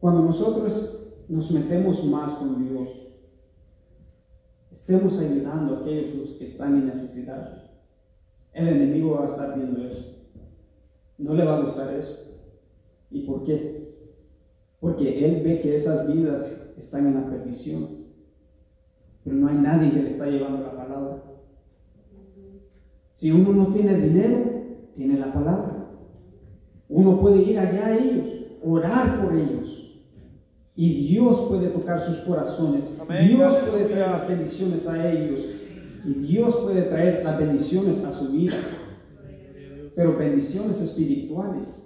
Cuando 0.00 0.22
nosotros 0.22 1.24
nos 1.28 1.50
metemos 1.50 2.04
más 2.04 2.34
con 2.34 2.68
Dios, 2.68 2.88
estemos 4.70 5.18
ayudando 5.18 5.76
a 5.76 5.80
aquellos 5.80 6.14
los 6.16 6.30
que 6.36 6.44
están 6.44 6.76
en 6.76 6.86
necesidad. 6.86 7.70
El 8.52 8.68
enemigo 8.68 9.16
va 9.16 9.26
a 9.26 9.30
estar 9.30 9.56
viendo 9.56 9.86
eso. 9.86 10.16
No 11.16 11.34
le 11.34 11.44
va 11.44 11.56
a 11.56 11.62
gustar 11.62 11.92
eso. 11.94 12.16
¿Y 13.10 13.22
por 13.22 13.44
qué? 13.44 13.88
Porque 14.80 15.24
Él 15.24 15.42
ve 15.42 15.60
que 15.60 15.74
esas 15.74 16.12
vidas 16.12 16.46
están 16.76 17.06
en 17.06 17.14
la 17.14 17.30
perdición. 17.30 18.06
Pero 19.24 19.36
no 19.36 19.48
hay 19.48 19.56
nadie 19.56 19.90
que 19.90 20.02
le 20.02 20.08
está 20.08 20.26
llevando 20.26 20.62
la 20.62 20.76
palabra. 20.76 21.27
Si 23.18 23.32
uno 23.32 23.52
no 23.52 23.66
tiene 23.74 23.96
dinero, 23.96 24.44
tiene 24.94 25.18
la 25.18 25.32
palabra. 25.32 25.88
Uno 26.88 27.20
puede 27.20 27.42
ir 27.42 27.58
allá 27.58 27.86
a 27.86 27.98
ellos, 27.98 28.28
orar 28.62 29.20
por 29.20 29.34
ellos. 29.34 30.02
Y 30.76 31.08
Dios 31.08 31.46
puede 31.48 31.66
tocar 31.70 32.00
sus 32.00 32.18
corazones. 32.18 32.84
Amén. 33.00 33.26
Dios 33.26 33.54
puede 33.64 33.86
traer 33.86 34.10
las 34.12 34.28
bendiciones 34.28 34.86
a 34.86 35.10
ellos. 35.10 35.44
Y 36.04 36.14
Dios 36.14 36.54
puede 36.58 36.82
traer 36.82 37.24
las 37.24 37.40
bendiciones 37.40 38.04
a 38.04 38.12
su 38.12 38.30
vida. 38.30 38.54
Pero 39.96 40.16
bendiciones 40.16 40.80
espirituales. 40.80 41.84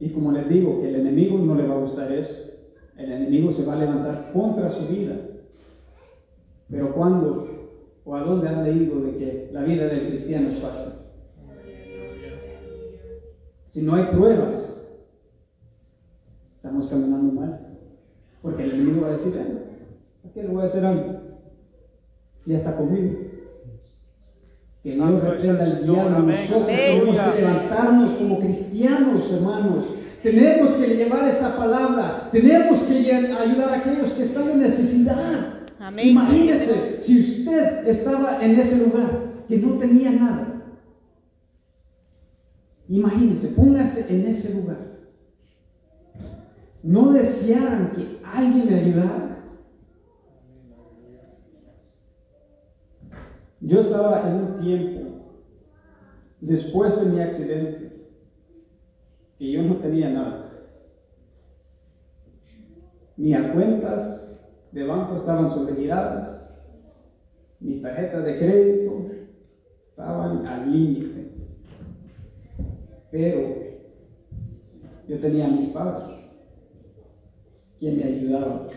Y 0.00 0.10
como 0.10 0.32
les 0.32 0.48
digo, 0.48 0.80
que 0.80 0.88
el 0.88 0.96
enemigo 0.96 1.38
no 1.38 1.54
le 1.54 1.68
va 1.68 1.76
a 1.76 1.80
gustar 1.80 2.10
eso. 2.10 2.50
El 2.96 3.12
enemigo 3.12 3.52
se 3.52 3.64
va 3.64 3.74
a 3.74 3.78
levantar 3.78 4.32
contra 4.32 4.70
su 4.70 4.88
vida. 4.88 5.27
Pero 6.70 6.94
cuando 6.94 7.58
o 8.04 8.16
a 8.16 8.22
dónde 8.22 8.48
han 8.48 8.64
leído 8.64 9.00
de 9.00 9.16
que 9.18 9.50
la 9.52 9.62
vida 9.62 9.86
del 9.86 10.08
cristiano 10.08 10.48
es 10.48 10.58
fácil? 10.60 10.94
Si 13.70 13.82
no 13.82 13.94
hay 13.94 14.04
pruebas, 14.06 14.82
estamos 16.56 16.88
caminando 16.88 17.32
mal. 17.32 17.76
Porque 18.40 18.64
el 18.64 18.72
enemigo 18.72 19.02
va 19.02 19.08
a 19.08 19.12
decir, 19.12 19.36
"Eh, 19.36 20.26
¿a 20.26 20.32
qué 20.32 20.42
le 20.42 20.48
voy 20.48 20.62
a 20.62 20.66
hacer 20.66 20.84
algo? 20.84 21.20
Ya 22.46 22.58
está 22.58 22.76
conmigo. 22.76 23.14
Que 24.82 24.94
es 24.94 24.98
el 24.98 25.20
reprenda 25.20 25.66
Señor, 25.66 25.94
diablo. 25.94 26.18
Nosotros 26.20 26.66
tenemos 26.66 27.20
que 27.20 27.40
levantarnos 27.40 28.12
como 28.12 28.38
cristianos, 28.40 29.32
hermanos. 29.32 29.84
Tenemos 30.22 30.70
que 30.72 30.86
llevar 30.96 31.28
esa 31.28 31.56
palabra. 31.56 32.30
Tenemos 32.32 32.80
que 32.82 32.94
ayudar 32.94 33.68
a 33.68 33.76
aquellos 33.76 34.12
que 34.12 34.22
están 34.22 34.48
en 34.50 34.60
necesidad. 34.60 35.57
Amén. 35.88 36.08
Imagínese 36.08 37.00
si 37.00 37.18
usted 37.18 37.88
estaba 37.88 38.44
en 38.44 38.60
ese 38.60 38.76
lugar 38.76 39.10
que 39.48 39.56
no 39.56 39.78
tenía 39.78 40.10
nada. 40.10 40.62
Imagínese, 42.90 43.48
póngase 43.48 44.14
en 44.14 44.26
ese 44.26 44.60
lugar. 44.60 44.76
¿No 46.82 47.10
desearan 47.14 47.92
que 47.92 48.20
alguien 48.22 48.66
le 48.66 48.80
ayudara? 48.80 49.44
Yo 53.60 53.80
estaba 53.80 54.28
en 54.28 54.34
un 54.36 54.60
tiempo, 54.60 55.00
después 56.42 57.00
de 57.00 57.06
mi 57.06 57.20
accidente, 57.22 58.10
que 59.38 59.52
yo 59.52 59.62
no 59.62 59.76
tenía 59.76 60.10
nada. 60.10 60.50
Mis 63.16 63.38
cuentas 63.52 64.27
de 64.72 64.86
banco 64.86 65.16
estaban 65.16 65.50
sobregiradas, 65.50 66.48
mis 67.60 67.82
tarjetas 67.82 68.24
de 68.24 68.38
crédito 68.38 69.10
estaban 69.88 70.46
al 70.46 70.72
límite. 70.72 71.32
Pero 73.10 73.56
yo 75.08 75.20
tenía 75.20 75.46
a 75.46 75.50
mis 75.50 75.70
padres, 75.70 76.18
quien 77.78 77.96
me 77.96 78.04
ayudaban 78.04 78.68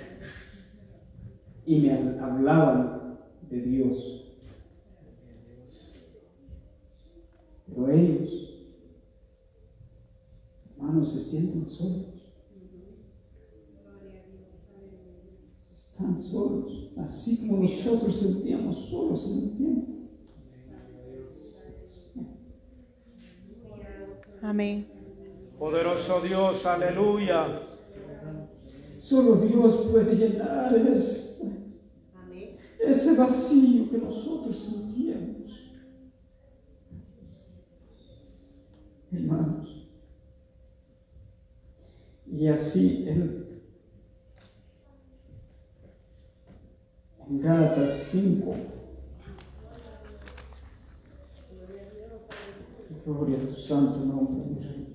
y 1.66 1.80
me 1.80 2.20
hablaban 2.20 3.18
de 3.50 3.62
Dios. 3.62 4.22
Pero 7.68 7.90
ellos, 7.90 8.30
hermanos, 10.76 11.12
se 11.12 11.20
sienten 11.20 11.68
solos. 11.68 12.21
Están 16.02 16.20
solos, 16.20 16.90
así 16.98 17.48
como 17.48 17.62
nosotros 17.62 18.16
sentíamos 18.16 18.90
solos 18.90 19.24
en 19.24 19.32
un 19.34 19.58
tiempo. 19.58 19.92
Amén. 24.42 24.88
Poderoso 25.60 26.22
Dios, 26.22 26.66
aleluya. 26.66 27.68
Solo 28.98 29.36
Dios 29.36 29.90
puede 29.92 30.16
llenar 30.16 30.74
ese, 30.76 31.70
ese 32.80 33.16
vacío 33.16 33.92
que 33.92 33.98
nosotros 34.00 34.58
sentíamos. 34.58 35.72
Hermanos. 39.12 39.88
Y 42.26 42.48
así 42.48 43.06
Él, 43.08 43.42
en 47.20 47.21
Gálatas 47.40 48.10
5, 48.12 48.56
gloria 53.06 53.38
a 53.38 53.48
tu 53.48 53.56
santo 53.56 54.00
nombre, 54.00 54.46
mi 54.46 54.60
Rey. 54.60 54.88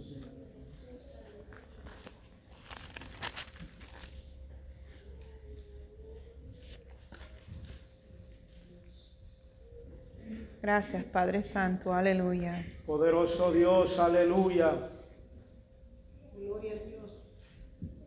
Gracias, 10.61 11.05
Padre 11.05 11.44
Santo. 11.53 11.94
Aleluya. 11.94 12.66
Poderoso 12.85 13.51
Dios, 13.53 13.99
aleluya. 13.99 14.90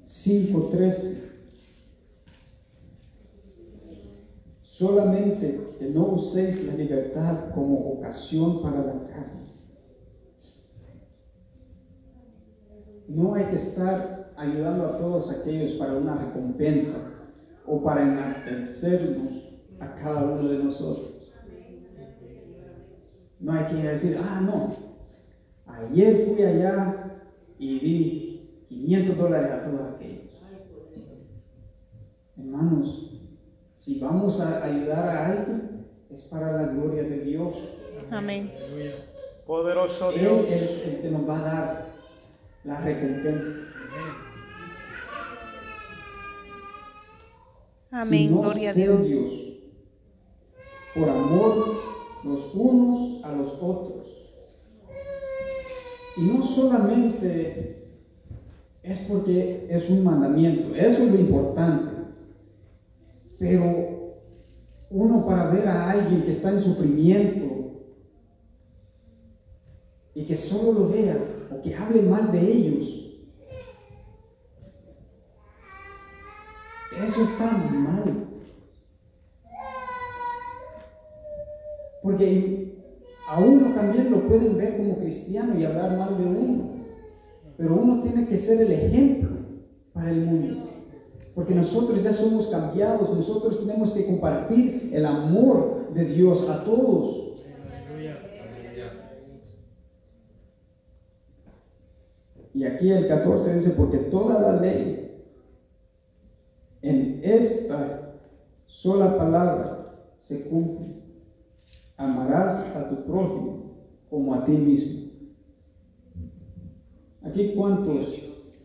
5.13 0.05 1.28
Solamente 4.79 5.75
que 5.77 5.89
no 5.89 6.13
uséis 6.13 6.65
la 6.65 6.75
libertad 6.75 7.51
como 7.53 7.95
ocasión 7.95 8.61
para 8.61 8.77
la 8.77 9.07
carne. 9.07 9.53
No 13.09 13.33
hay 13.33 13.43
que 13.47 13.57
estar 13.57 14.31
ayudando 14.37 14.85
a 14.85 14.97
todos 14.97 15.31
aquellos 15.31 15.73
para 15.73 15.97
una 15.97 16.15
recompensa 16.15 17.11
o 17.65 17.83
para 17.83 18.03
enaltecernos 18.03 19.49
a 19.81 19.95
cada 19.95 20.23
uno 20.23 20.47
de 20.47 20.63
nosotros. 20.63 21.29
No 23.41 23.51
hay 23.51 23.65
que 23.65 23.83
decir, 23.83 24.17
ah, 24.17 24.39
no, 24.39 24.71
ayer 25.73 26.25
fui 26.25 26.41
allá 26.41 27.19
y 27.57 27.79
di 27.79 28.65
500 28.69 29.17
dólares 29.17 29.51
a 29.51 29.65
todos 29.65 29.93
aquellos. 29.93 30.41
Hermanos, 32.37 33.08
si 33.79 33.99
vamos 33.99 34.39
a 34.41 34.63
ayudar 34.63 35.09
a 35.09 35.25
alguien, 35.27 35.85
es 36.13 36.21
para 36.23 36.51
la 36.53 36.67
gloria 36.73 37.03
de 37.03 37.19
Dios. 37.21 37.55
Amén. 38.11 38.51
Poderoso 39.45 40.11
Él 40.11 40.19
Dios. 40.19 40.45
es 40.49 40.87
el 40.87 41.01
que 41.01 41.11
nos 41.11 41.27
va 41.27 41.39
a 41.39 41.41
dar 41.41 41.85
la 42.63 42.81
recompensa. 42.81 43.49
Amén. 47.91 48.27
sino 48.29 48.41
Gloria 48.41 48.69
a 48.69 48.73
Dios. 48.73 49.31
por 50.95 51.09
amor 51.09 51.65
los 52.23 52.53
unos 52.53 53.23
a 53.23 53.31
los 53.31 53.53
otros. 53.61 54.07
Y 56.17 56.21
no 56.21 56.43
solamente 56.43 57.87
es 58.83 58.97
porque 59.07 59.67
es 59.69 59.89
un 59.89 60.03
mandamiento, 60.03 60.75
eso 60.75 61.03
es 61.03 61.11
lo 61.11 61.19
importante, 61.19 61.88
pero 63.39 64.17
uno 64.91 65.25
para 65.25 65.49
ver 65.49 65.67
a 65.67 65.91
alguien 65.91 66.23
que 66.23 66.31
está 66.31 66.51
en 66.51 66.61
sufrimiento 66.61 67.45
y 70.13 70.25
que 70.25 70.35
solo 70.35 70.79
lo 70.79 70.89
vea 70.89 71.17
o 71.51 71.61
que 71.61 71.73
hable 71.73 72.01
mal 72.03 72.31
de 72.31 72.39
ellos, 72.39 72.99
Eso 77.05 77.21
está 77.23 77.51
mal. 77.51 78.27
Porque 82.03 82.73
a 83.27 83.39
uno 83.39 83.73
también 83.73 84.11
lo 84.11 84.27
pueden 84.27 84.57
ver 84.57 84.77
como 84.77 84.97
cristiano 84.97 85.57
y 85.57 85.63
hablar 85.63 85.97
mal 85.97 86.17
de 86.17 86.25
uno. 86.25 86.69
Pero 87.57 87.75
uno 87.75 88.01
tiene 88.03 88.27
que 88.27 88.37
ser 88.37 88.61
el 88.61 88.71
ejemplo 88.71 89.29
para 89.93 90.11
el 90.11 90.25
mundo. 90.25 90.68
Porque 91.35 91.55
nosotros 91.55 92.03
ya 92.03 92.11
somos 92.11 92.47
cambiados, 92.47 93.13
nosotros 93.13 93.59
tenemos 93.59 93.91
que 93.91 94.05
compartir 94.05 94.91
el 94.93 95.05
amor 95.05 95.93
de 95.93 96.05
Dios 96.05 96.49
a 96.49 96.63
todos. 96.63 97.29
Y 102.53 102.65
aquí 102.65 102.91
el 102.91 103.07
14 103.07 103.55
dice, 103.55 103.69
porque 103.71 103.97
toda 103.97 104.39
la 104.41 104.59
ley 104.59 105.23
en 106.81 107.21
esta 107.23 108.17
sola 108.65 109.17
palabra 109.17 109.95
se 110.27 110.43
cumple. 110.43 110.87
Amarás 111.97 112.75
a 112.75 112.89
tu 112.89 113.03
prójimo 113.03 113.75
como 114.09 114.33
a 114.33 114.45
ti 114.45 114.51
mismo. 114.51 115.09
Aquí 117.23 117.53
cuántos 117.55 118.07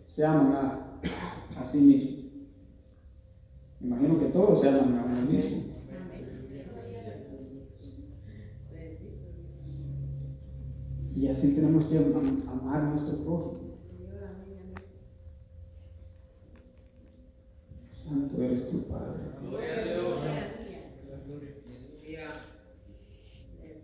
se 0.07 0.25
aman 0.25 0.53
a, 0.53 1.01
a 1.61 1.65
sí 1.67 1.79
mismos. 1.79 2.14
Imagino 3.81 4.19
que 4.19 4.27
todos 4.27 4.61
se 4.61 4.69
aman 4.69 4.99
a 4.99 5.05
uno 5.05 5.23
mismo. 5.31 5.63
Y 11.15 11.29
así 11.29 11.55
tenemos 11.55 11.85
que 11.87 11.99
am- 11.99 12.43
amar 12.49 12.81
a 12.83 12.91
nuestro 12.91 13.17
prójimo. 13.19 13.75
Santo 18.05 18.43
eres 18.43 18.69
tu 18.69 18.83
Padre. 18.83 19.23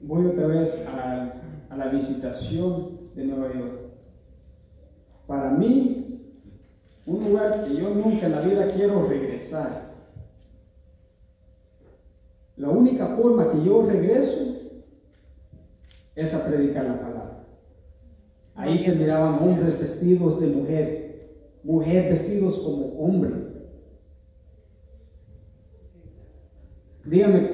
Voy 0.03 0.27
otra 0.27 0.47
vez 0.47 0.87
a 0.87 1.77
la 1.77 1.89
visitación 1.89 3.11
de 3.15 3.25
Nueva 3.27 3.55
York. 3.55 3.81
Para 5.27 5.51
mí, 5.53 6.00
un 7.11 7.25
lugar 7.25 7.65
que 7.65 7.77
yo 7.77 7.91
nunca 7.91 8.27
en 8.27 8.33
la 8.33 8.41
vida 8.41 8.71
quiero 8.73 9.09
regresar. 9.09 9.91
La 12.57 12.69
única 12.69 13.17
forma 13.17 13.51
que 13.51 13.65
yo 13.65 13.83
regreso 13.83 14.57
es 16.15 16.35
a 16.35 16.47
predicar 16.47 16.85
la 16.85 17.01
palabra. 17.01 17.45
Ahí 18.55 18.79
se 18.79 18.95
miraban 18.95 19.43
hombres 19.43 19.79
vestidos 19.81 20.41
de 20.41 20.47
mujer, 20.49 21.31
mujer 21.65 22.11
vestidos 22.11 22.59
como 22.61 22.87
hombre. 23.01 23.31
Dígame, 27.05 27.51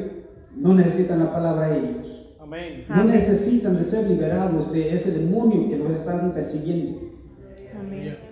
no 0.55 0.75
necesitan 0.75 1.21
la 1.21 1.33
palabra 1.33 1.77
ellos. 1.79 2.35
Amén. 2.40 2.85
No 2.88 3.05
necesitan 3.05 3.77
de 3.77 3.85
ser 3.85 4.07
liberados 4.07 4.71
de 4.73 4.95
ese 4.95 5.12
demonio 5.12 5.71
que 5.71 5.77
los 5.77 5.92
están 5.92 6.35
persiguiendo. 6.35 7.01
Amén. 7.79 8.27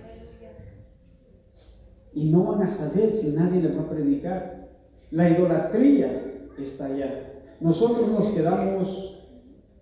Y 2.14 2.30
no 2.30 2.44
van 2.44 2.62
a 2.62 2.66
saber 2.66 3.12
si 3.12 3.28
nadie 3.32 3.60
les 3.62 3.76
va 3.76 3.82
a 3.82 3.90
predicar. 3.90 4.68
La 5.10 5.30
idolatría 5.30 6.22
está 6.58 6.86
allá. 6.86 7.32
Nosotros 7.60 8.08
nos 8.08 8.30
quedamos 8.30 9.22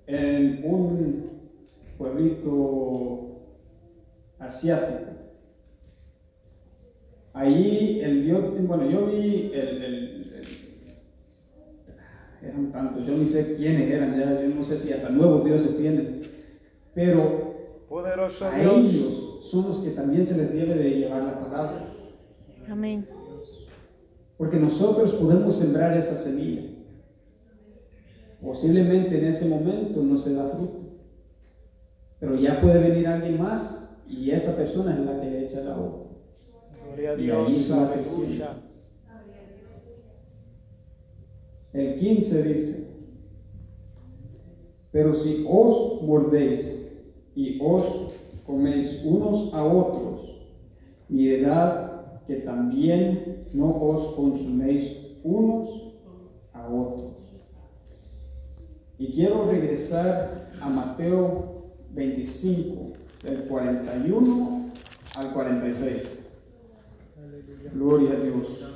en 0.06 0.60
un 0.64 1.30
pueblito 1.98 3.40
asiático. 4.38 5.10
Ahí 7.34 8.00
el 8.02 8.24
Dios, 8.24 8.44
bueno, 8.66 8.88
yo 8.90 9.06
vi 9.06 9.50
el, 9.54 9.82
el- 9.82 10.32
el- 10.34 10.48
eran 12.48 12.72
tantos, 12.72 13.06
yo 13.06 13.16
ni 13.16 13.26
sé 13.26 13.56
quiénes 13.56 13.90
eran, 13.90 14.18
ya, 14.18 14.42
yo 14.42 14.48
no 14.54 14.64
sé 14.64 14.76
si 14.76 14.92
hasta 14.92 15.08
nuevos 15.08 15.44
dioses 15.44 15.76
tienen, 15.78 16.22
pero 16.94 17.52
Poderoso 17.88 18.46
a 18.46 18.58
Dios. 18.58 18.76
ellos 18.78 19.38
son 19.50 19.68
los 19.68 19.78
que 19.80 19.90
también 19.90 20.26
se 20.26 20.36
les 20.36 20.52
debe 20.52 20.74
de 20.74 20.90
llevar 20.90 21.22
la 21.22 21.40
palabra. 21.40 21.91
Amén. 22.68 23.07
Porque 24.37 24.59
nosotros 24.59 25.12
podemos 25.12 25.57
sembrar 25.57 25.96
esa 25.96 26.14
semilla. 26.14 26.62
Posiblemente 28.40 29.18
en 29.18 29.27
ese 29.27 29.48
momento 29.48 30.03
no 30.03 30.18
se 30.18 30.35
da 30.35 30.48
fruto. 30.48 30.81
Pero 32.18 32.37
ya 32.37 32.61
puede 32.61 32.79
venir 32.79 33.07
alguien 33.07 33.40
más 33.40 33.88
y 34.07 34.31
esa 34.31 34.57
persona 34.57 34.94
es 34.94 35.07
la 35.07 35.20
que 35.20 35.31
le 35.31 35.46
echa 35.46 35.61
la 35.61 35.79
hoja. 35.79 36.03
Gloria 36.87 37.12
a 37.12 37.18
Y 37.18 37.31
ahí 37.31 37.62
se 37.62 37.72
va. 37.72 38.62
El 41.72 41.98
15 41.98 42.42
dice, 42.42 42.87
pero 44.90 45.14
si 45.14 45.46
os 45.48 46.03
mordéis 46.03 46.90
y 47.35 47.59
os 47.62 48.12
coméis 48.44 49.01
unos 49.05 49.55
a 49.55 49.64
otros, 49.64 50.20
mirad 51.09 51.91
que 52.26 52.37
también 52.37 53.46
no 53.52 53.74
os 53.74 54.14
consuméis 54.14 54.96
unos 55.22 55.94
a 56.52 56.66
otros. 56.68 57.12
Y 58.98 59.12
quiero 59.12 59.50
regresar 59.50 60.50
a 60.61 60.68
Mateo 60.68 61.72
25, 61.94 62.92
del 63.22 63.48
41 63.48 64.72
al 65.16 65.32
46. 65.32 66.28
Gloria 67.74 68.12
a 68.12 68.20
Dios. 68.20 68.71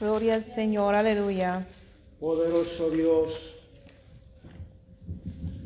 Gloria 0.00 0.36
al 0.36 0.44
Señor. 0.44 0.94
Aleluya. 0.94 1.66
Poderoso 2.18 2.88
Dios. 2.88 3.34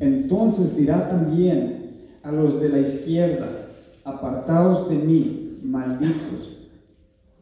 Entonces 0.01 0.75
dirá 0.75 1.09
también 1.09 2.09
a 2.21 2.33
los 2.33 2.59
de 2.59 2.67
la 2.67 2.79
izquierda, 2.79 3.69
apartaos 4.03 4.89
de 4.89 4.95
mí, 4.95 5.59
malditos. 5.63 6.67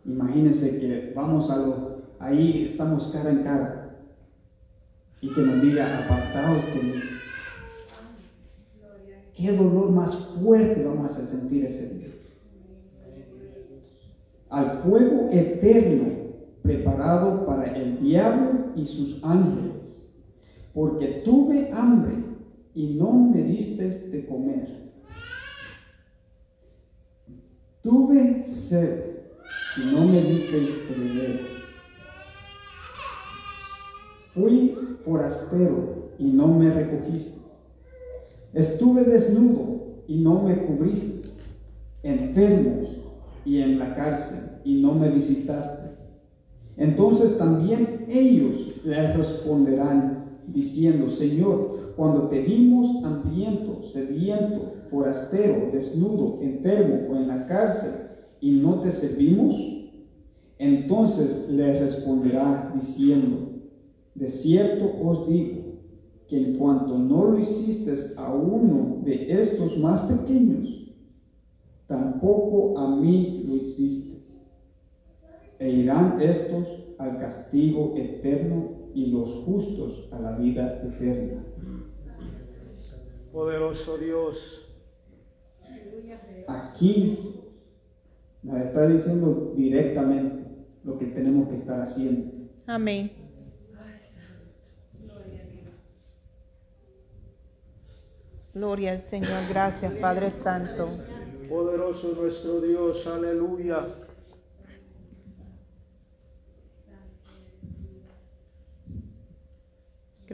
Imagínense 0.05 0.79
que 0.79 1.13
vamos 1.15 1.49
a 1.49 1.57
lo, 1.57 2.03
ahí 2.19 2.67
estamos 2.69 3.07
cara 3.07 3.31
en 3.31 3.43
cara 3.43 3.97
y 5.19 5.33
que 5.33 5.41
nos 5.41 5.63
diga, 5.63 6.05
apartaos 6.05 6.63
de 6.75 6.83
mí. 6.83 6.93
Qué 9.35 9.51
dolor 9.51 9.89
más 9.89 10.15
fuerte 10.39 10.83
vamos 10.83 11.17
a 11.17 11.25
sentir 11.25 11.65
ese 11.65 11.89
día. 11.89 12.07
Al 14.51 14.83
fuego 14.83 15.29
eterno 15.31 16.22
preparado 16.63 17.45
para 17.45 17.75
el 17.75 17.99
diablo 18.01 18.71
y 18.75 18.85
sus 18.85 19.23
ángeles 19.23 20.03
porque 20.73 21.21
tuve 21.23 21.71
hambre 21.71 22.15
y 22.73 22.95
no 22.95 23.13
me 23.13 23.43
diste 23.43 23.87
de 23.87 24.25
comer. 24.25 24.91
Tuve 27.83 28.43
sed 28.47 29.17
y 29.77 29.93
no 29.93 30.05
me 30.05 30.21
diste 30.21 30.59
de 30.59 30.95
beber. 30.97 31.41
Fui 34.33 34.75
forastero 35.05 36.13
y 36.17 36.31
no 36.31 36.47
me 36.47 36.71
recogiste. 36.71 37.39
Estuve 38.53 39.03
desnudo 39.03 40.03
y 40.07 40.23
no 40.23 40.41
me 40.41 40.57
cubriste. 40.65 41.29
Enfermo 42.01 42.87
y 43.45 43.61
en 43.61 43.77
la 43.77 43.95
cárcel 43.95 44.59
y 44.63 44.81
no 44.81 44.93
me 44.95 45.09
visitaste. 45.09 45.92
Entonces 46.77 47.37
también 47.37 48.05
ellos 48.09 48.83
le 48.83 49.13
responderán 49.13 50.39
diciendo, 50.47 51.09
Señor, 51.09 51.93
cuando 51.95 52.27
te 52.29 52.41
vimos 52.41 53.03
hambriento, 53.03 53.83
sediento, 53.83 54.73
forastero, 54.89 55.69
desnudo, 55.71 56.39
enfermo 56.41 57.07
o 57.09 57.15
en 57.15 57.27
la 57.27 57.45
cárcel 57.45 57.91
y 58.41 58.51
no 58.51 58.79
te 58.81 58.91
servimos, 58.91 59.55
entonces 60.57 61.47
le 61.49 61.79
responderá 61.79 62.71
diciendo, 62.73 63.49
de 64.15 64.29
cierto 64.29 64.91
os 65.01 65.27
digo 65.27 65.61
que 66.27 66.37
en 66.37 66.57
cuanto 66.57 66.97
no 66.97 67.25
lo 67.25 67.39
hiciste 67.39 67.93
a 68.17 68.33
uno 68.33 69.01
de 69.03 69.31
estos 69.41 69.77
más 69.77 70.01
pequeños, 70.01 70.91
tampoco 71.87 72.77
a 72.77 72.95
mí 72.95 73.43
lo 73.45 73.55
hiciste. 73.55 74.12
E 75.63 75.69
irán 75.69 76.21
estos 76.21 76.67
al 76.97 77.19
castigo 77.19 77.93
eterno 77.95 78.89
y 78.93 79.11
los 79.11 79.45
justos 79.45 80.09
a 80.11 80.19
la 80.19 80.31
vida 80.33 80.81
eterna. 80.83 81.41
Poderoso 83.31 83.97
Dios. 83.97 84.67
Aquí 86.49 87.39
nos 88.41 88.57
está 88.57 88.87
diciendo 88.87 89.53
directamente 89.55 90.43
lo 90.83 90.97
que 90.99 91.05
tenemos 91.05 91.47
que 91.47 91.55
estar 91.55 91.79
haciendo. 91.79 92.49
Amén. 92.67 93.13
Gloria 98.53 98.91
al 98.91 99.01
Señor. 99.03 99.47
Gracias, 99.47 99.93
Padre 99.93 100.29
Santo. 100.43 100.89
Poderoso 101.47 102.15
nuestro 102.15 102.59
Dios. 102.59 103.07
Aleluya. 103.07 104.02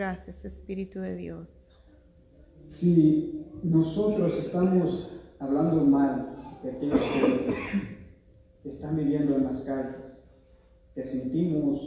Gracias, 0.04 0.46
Espíritu 0.46 1.02
de 1.02 1.14
Dios. 1.18 1.50
Si 2.70 3.46
nosotros 3.64 4.34
estamos 4.38 5.10
hablando 5.40 5.84
mal 5.84 6.38
de 6.64 6.72
aquellos 6.72 7.02
que, 7.02 8.70
están 8.70 8.96
viviendo 8.96 9.36
en 9.36 9.44
las 9.44 9.60
calles, 9.60 9.98
que 10.96 11.04
sentimos 11.04 11.82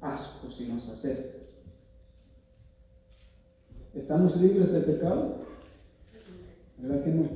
asco 0.00 0.50
si 0.50 0.68
nos 0.68 0.88
acercan, 0.88 1.42
¿estamos 3.92 4.36
libres 4.40 4.72
del 4.72 4.84
pecado? 4.86 5.40
¿Verdad 6.78 7.04
que 7.04 7.10
no? 7.10 7.28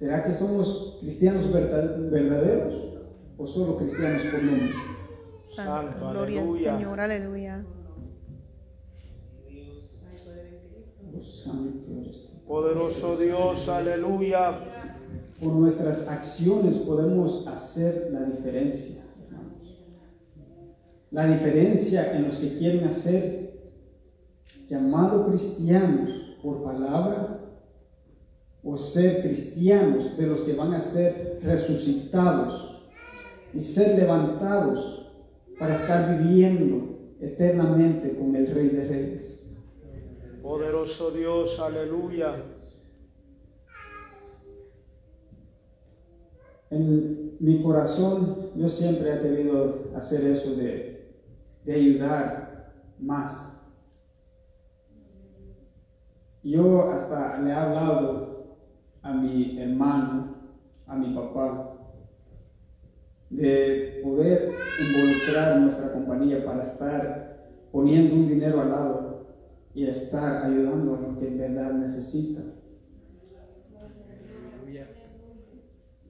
¿Será 0.00 0.24
que 0.24 0.32
somos 0.34 0.96
cristianos 1.02 1.52
verda- 1.52 1.96
verdaderos 2.10 2.74
o 3.38 3.46
solo 3.46 3.76
cristianos 3.78 4.22
por 4.24 4.42
nombre? 4.42 4.70
Santo, 5.54 5.92
Santo, 5.92 6.10
gloria 6.10 6.40
al. 6.40 6.78
Señor, 6.78 6.98
aleluya. 6.98 7.41
Poderoso 12.46 13.16
Dios, 13.16 13.68
aleluya. 13.68 14.58
Por 15.40 15.54
nuestras 15.54 16.08
acciones 16.08 16.78
podemos 16.78 17.46
hacer 17.46 18.10
la 18.12 18.24
diferencia. 18.24 19.02
La 21.10 21.26
diferencia 21.26 22.14
en 22.16 22.26
los 22.26 22.36
que 22.36 22.58
quieren 22.58 22.84
hacer 22.84 23.42
llamado 24.68 25.26
cristianos 25.26 26.10
por 26.42 26.62
palabra 26.62 27.40
o 28.64 28.76
ser 28.76 29.22
cristianos 29.22 30.16
de 30.16 30.26
los 30.26 30.40
que 30.42 30.54
van 30.54 30.72
a 30.74 30.80
ser 30.80 31.40
resucitados 31.42 32.82
y 33.52 33.60
ser 33.60 33.98
levantados 33.98 35.10
para 35.58 35.74
estar 35.74 36.18
viviendo 36.18 36.98
eternamente 37.20 38.16
con 38.16 38.34
el 38.34 38.46
Rey 38.46 38.68
de 38.68 38.84
Reyes. 38.88 39.41
Poderoso 40.42 41.12
Dios, 41.12 41.60
aleluya. 41.60 42.34
En 46.68 47.36
mi 47.38 47.62
corazón 47.62 48.50
yo 48.56 48.68
siempre 48.68 49.14
he 49.14 49.20
querido 49.20 49.92
hacer 49.94 50.24
eso 50.24 50.56
de, 50.56 51.14
de 51.64 51.72
ayudar 51.72 52.72
más. 52.98 53.56
Yo 56.42 56.90
hasta 56.90 57.38
le 57.40 57.50
he 57.50 57.52
hablado 57.52 58.56
a 59.02 59.12
mi 59.12 59.60
hermano, 59.60 60.34
a 60.88 60.96
mi 60.96 61.14
papá, 61.14 61.76
de 63.30 64.00
poder 64.02 64.52
involucrar 64.80 65.60
nuestra 65.60 65.92
compañía 65.92 66.44
para 66.44 66.62
estar 66.62 67.52
poniendo 67.70 68.16
un 68.16 68.28
dinero 68.28 68.60
al 68.60 68.70
lado 68.70 69.11
y 69.74 69.86
estar 69.86 70.44
ayudando 70.44 70.96
a 70.96 71.00
lo 71.00 71.18
que 71.18 71.28
en 71.28 71.38
verdad 71.38 71.72
necesita. 71.72 72.42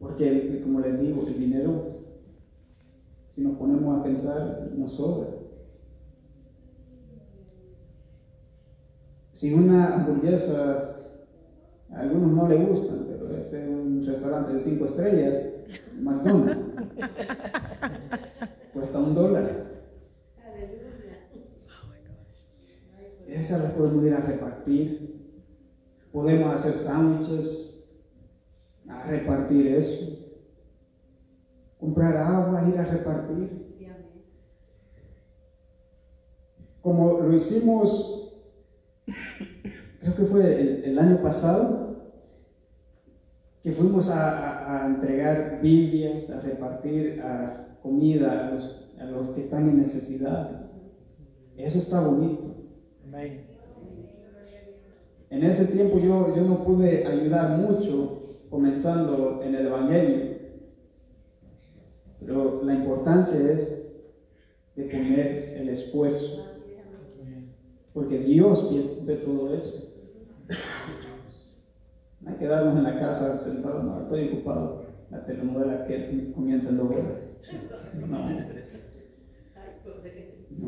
Porque, 0.00 0.60
como 0.64 0.80
les 0.80 1.00
digo, 1.00 1.26
el 1.28 1.38
dinero, 1.38 2.00
si 3.34 3.40
nos 3.40 3.56
ponemos 3.56 4.00
a 4.00 4.02
pensar, 4.02 4.68
nos 4.74 4.94
sobra. 4.94 5.28
Si 9.32 9.54
una 9.54 9.94
hamburguesa, 9.94 10.96
a 11.90 12.00
algunos 12.00 12.32
no 12.32 12.48
le 12.48 12.56
gustan, 12.64 13.06
pero 13.08 13.36
este 13.36 13.62
es 13.62 13.68
un 13.68 14.04
restaurante 14.04 14.54
de 14.54 14.60
cinco 14.60 14.86
estrellas, 14.86 15.50
McDonald's, 16.00 16.66
cuesta 18.72 18.98
un 18.98 19.14
dólar. 19.14 19.61
Esas 23.52 23.64
las 23.64 23.72
podemos 23.74 24.02
ir 24.06 24.14
a 24.14 24.20
repartir. 24.20 25.12
Podemos 26.10 26.54
hacer 26.54 26.72
sándwiches, 26.72 27.84
a 28.88 29.02
repartir 29.04 29.66
eso. 29.66 30.16
Comprar 31.78 32.16
agua, 32.16 32.66
ir 32.66 32.78
a 32.78 32.84
repartir. 32.86 33.76
Como 36.80 37.18
lo 37.20 37.34
hicimos, 37.34 38.32
creo 40.00 40.14
que 40.16 40.24
fue 40.24 40.60
el, 40.60 40.84
el 40.86 40.98
año 40.98 41.20
pasado, 41.20 42.14
que 43.62 43.72
fuimos 43.72 44.08
a, 44.08 44.30
a- 44.30 44.82
a 44.84 44.86
entregar 44.86 45.60
Biblias, 45.60 46.30
a 46.30 46.40
repartir 46.40 47.20
a 47.20 47.76
comida 47.82 48.48
a 48.48 48.50
los, 48.52 48.94
a 48.98 49.04
los 49.04 49.34
que 49.34 49.42
están 49.42 49.68
en 49.68 49.76
necesidad. 49.82 50.70
Eso 51.58 51.78
está 51.78 52.00
bonito. 52.00 52.51
En 55.30 55.44
ese 55.44 55.66
tiempo 55.66 55.98
yo, 55.98 56.34
yo 56.34 56.42
no 56.42 56.64
pude 56.64 57.06
ayudar 57.06 57.58
mucho 57.58 58.38
comenzando 58.48 59.42
en 59.42 59.54
el 59.54 59.66
Evangelio, 59.66 60.38
pero 62.20 62.62
la 62.64 62.74
importancia 62.74 63.52
es 63.52 63.92
de 64.76 64.84
poner 64.84 65.58
el 65.58 65.68
esfuerzo, 65.68 66.46
porque 67.92 68.18
Dios 68.18 68.70
ve, 69.04 69.16
todo 69.16 69.54
eso. 69.54 69.90
No 72.20 72.30
hay 72.30 72.36
que 72.36 72.44
quedarnos 72.44 72.78
en 72.78 72.84
la 72.84 72.98
casa 72.98 73.38
sentados, 73.38 73.84
no, 73.84 74.00
estoy 74.02 74.28
ocupado. 74.28 74.86
La 75.10 75.26
telenovela 75.26 75.84
que 75.84 76.32
comienza 76.34 76.70
en 76.70 76.78
dos. 76.78 76.94
No, 78.08 78.28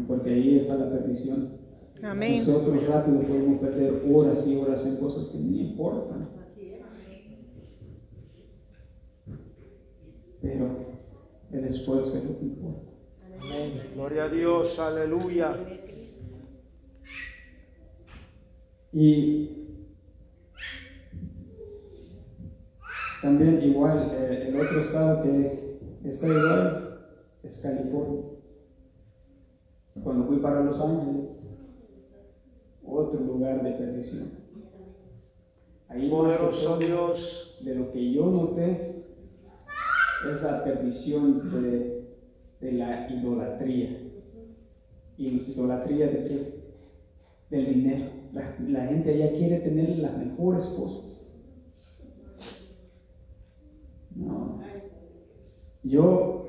porque 0.07 0.31
ahí 0.31 0.59
está 0.59 0.75
la 0.75 0.91
perdición. 0.91 1.64
Amén. 2.05 2.45
Nosotros 2.47 2.87
rápido 2.87 3.23
podemos 3.23 3.61
perder 3.61 4.03
horas 4.13 4.47
y 4.47 4.57
horas 4.57 4.85
en 4.85 4.97
cosas 4.99 5.29
que 5.29 5.39
ni 5.39 5.71
importan. 5.71 6.29
Pero 10.43 10.69
el 11.51 11.65
esfuerzo 11.65 12.15
es 12.19 12.25
lo 12.25 12.39
que 12.39 12.45
importa. 12.45 12.91
Amén. 13.41 13.91
Gloria 13.95 14.25
a 14.25 14.29
Dios, 14.29 14.79
aleluya. 14.79 15.57
Y 18.93 19.51
también 23.23 23.63
igual, 23.63 24.11
eh, 24.13 24.49
el 24.49 24.61
otro 24.61 24.81
estado 24.83 25.23
que 25.23 25.79
está 26.05 26.29
igual 26.29 27.01
es 27.43 27.57
California. 27.63 28.25
Cuando 30.03 30.27
fui 30.27 30.37
para 30.37 30.63
Los 30.63 30.79
Ángeles, 30.79 31.54
otro 32.87 33.21
lugar 33.21 33.63
de 33.63 33.73
perdición. 33.73 34.31
Ahí 35.89 36.09
Poderoso 36.11 36.79
Dios, 36.79 37.59
de 37.65 37.75
lo 37.75 37.93
que 37.93 38.13
yo 38.13 38.27
noté, 38.27 39.05
esa 40.31 40.65
perdición 40.65 41.51
de, 41.53 42.09
de 42.61 42.73
la 42.73 43.11
idolatría. 43.13 44.01
¿Y 45.17 45.29
idolatría 45.53 46.09
de 46.09 46.25
qué? 46.25 46.65
Del 47.51 47.75
dinero. 47.75 48.11
La, 48.33 48.57
la 48.67 48.87
gente 48.87 49.11
allá 49.11 49.33
quiere 49.33 49.61
tener 49.61 49.99
las 49.99 50.17
mejores 50.17 50.65
cosas. 50.65 51.15
No. 54.17 54.61
Yo, 55.83 56.47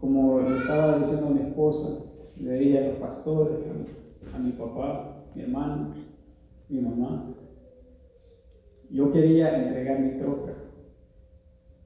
como 0.00 0.40
le 0.40 0.58
estaba 0.58 0.98
diciendo 0.98 1.26
a 1.26 1.30
mi 1.30 1.40
esposa, 1.40 2.04
le 2.36 2.52
dije 2.54 2.78
a 2.78 2.88
los 2.88 2.96
pastores, 2.98 3.58
a, 4.34 4.38
mi 4.38 4.52
papá, 4.52 5.32
mi 5.34 5.42
hermano, 5.42 5.92
mi 6.68 6.80
mamá, 6.80 7.24
yo 8.90 9.12
quería 9.12 9.64
entregar 9.64 10.00
mi 10.00 10.18
troca, 10.18 10.54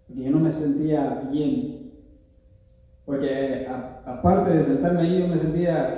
porque 0.06 0.24
yo 0.24 0.30
no 0.30 0.40
me 0.40 0.50
sentía 0.50 1.28
bien, 1.30 1.92
porque 3.04 3.66
aparte 4.04 4.50
de 4.50 4.64
sentarme 4.64 5.02
ahí, 5.02 5.20
yo 5.20 5.28
me 5.28 5.38
sentía, 5.38 5.94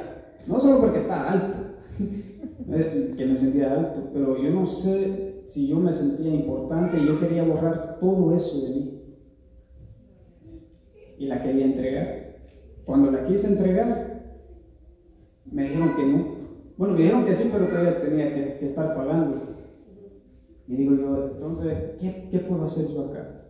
no 0.46 0.60
solo 0.60 0.80
porque 0.80 0.98
está 0.98 1.30
alto, 1.30 1.58
eh, 2.68 3.14
que 3.16 3.26
me 3.26 3.36
sentía 3.36 3.72
alto, 3.72 4.10
pero 4.12 4.36
yo 4.36 4.50
no 4.50 4.66
sé 4.66 5.42
si 5.46 5.68
yo 5.68 5.80
me 5.80 5.92
sentía 5.92 6.30
importante 6.30 6.98
y 6.98 7.06
yo 7.06 7.18
quería 7.18 7.44
borrar 7.44 7.98
todo 8.00 8.32
eso 8.34 8.60
de 8.62 8.70
mí. 8.70 8.96
Y 11.18 11.26
la 11.26 11.42
quería 11.42 11.66
entregar. 11.66 12.20
Cuando 12.86 13.10
la 13.10 13.26
quise 13.26 13.48
entregar, 13.48 14.10
me 15.50 15.64
dijeron 15.64 15.94
que 15.96 16.04
no. 16.06 16.39
Bueno, 16.80 16.94
me 16.94 17.02
dijeron 17.02 17.26
que 17.26 17.34
sí, 17.34 17.50
pero 17.52 17.66
todavía 17.66 18.00
tenía 18.00 18.34
que, 18.34 18.58
que 18.58 18.66
estar 18.68 18.96
pagando. 18.96 19.38
Y 20.66 20.76
digo 20.76 20.94
yo, 20.96 21.32
entonces, 21.34 21.76
¿qué, 22.00 22.28
qué 22.30 22.38
puedo 22.38 22.64
hacer 22.64 22.88
yo 22.88 23.04
acá? 23.04 23.42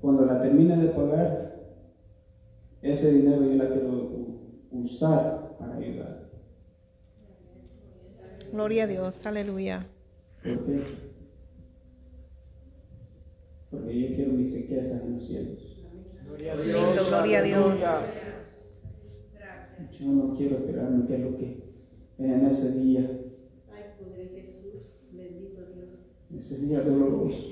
Cuando 0.00 0.24
la 0.26 0.42
termine 0.42 0.76
de 0.76 0.88
pagar, 0.88 1.54
ese 2.82 3.12
dinero 3.12 3.44
yo 3.44 3.54
la 3.54 3.68
quiero 3.68 4.26
usar 4.72 5.56
para 5.56 5.76
ayudar. 5.76 6.30
Gloria 8.50 8.82
a 8.82 8.86
Dios, 8.88 9.24
aleluya. 9.24 9.86
¿Por 10.42 10.66
qué? 10.66 10.82
Porque 13.70 14.00
yo 14.00 14.16
quiero 14.16 14.32
mis 14.32 14.52
riquezas 14.52 15.00
en 15.04 15.14
los 15.14 15.26
cielos. 15.28 15.86
gloria 16.26 16.52
a 16.54 16.56
Lindo, 16.56 16.92
Dios, 16.92 17.08
gloria 17.08 17.38
a 17.38 17.42
Dios. 17.42 17.80
Yo 19.98 20.06
no 20.12 20.34
quiero 20.36 20.56
esperarme 20.56 21.06
qué 21.06 21.14
es 21.16 21.20
lo 21.20 21.36
que 21.36 21.62
en 22.18 22.46
ese 22.46 22.80
día, 22.80 23.00
Ay, 23.72 23.82
Padre 23.98 24.28
Jesús, 24.32 24.82
bendito 25.12 25.62
Dios. 25.74 25.88
ese 26.38 26.58
día 26.66 26.82
doloroso. 26.82 27.48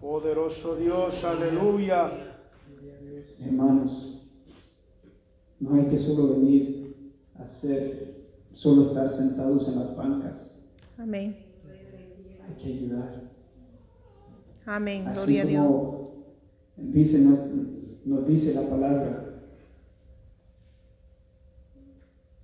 Poderoso 0.00 0.76
Dios, 0.76 1.24
aleluya. 1.24 2.12
Hermanos, 3.40 4.22
no 5.60 5.74
hay 5.74 5.86
que 5.86 5.98
solo 5.98 6.34
venir 6.34 7.12
a 7.36 7.42
hacer, 7.42 8.28
solo 8.52 8.82
estar 8.82 9.10
sentados 9.10 9.68
en 9.68 9.78
las 9.80 9.96
bancas. 9.96 10.60
Amén. 10.98 11.36
hay 12.46 12.54
que 12.62 12.68
ayudar. 12.72 13.28
Amén. 14.66 15.06
Así 15.06 15.18
Gloria 15.18 15.42
a 15.42 15.46
Dios. 15.46 15.74
como 15.74 16.12
dice, 16.76 17.24
nos, 17.24 17.38
nos 18.04 18.26
dice 18.26 18.54
la 18.54 18.68
palabra 18.68 19.27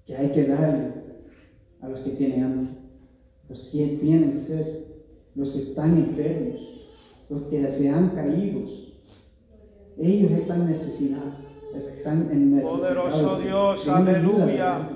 que 0.06 0.16
hay 0.16 0.30
que 0.32 0.46
darle 0.46 0.92
a 1.80 1.88
los 1.88 2.00
que 2.00 2.10
tienen 2.10 2.44
hambre, 2.44 2.72
los 3.48 3.64
que 3.64 3.98
tienen 4.00 4.36
sed, 4.36 4.84
los 5.34 5.52
que 5.52 5.58
están 5.58 5.96
enfermos, 5.96 6.60
los 7.28 7.42
que 7.44 7.68
se 7.68 7.88
han 7.88 8.10
caído. 8.10 8.60
Ellos 9.98 10.30
están 10.32 10.62
en 10.62 10.68
necesidad, 10.68 11.32
están 11.74 12.30
en 12.30 12.56
necesidad. 12.56 12.78
Poderoso 12.78 13.38
Dios, 13.38 13.88
aleluya. 13.88 14.88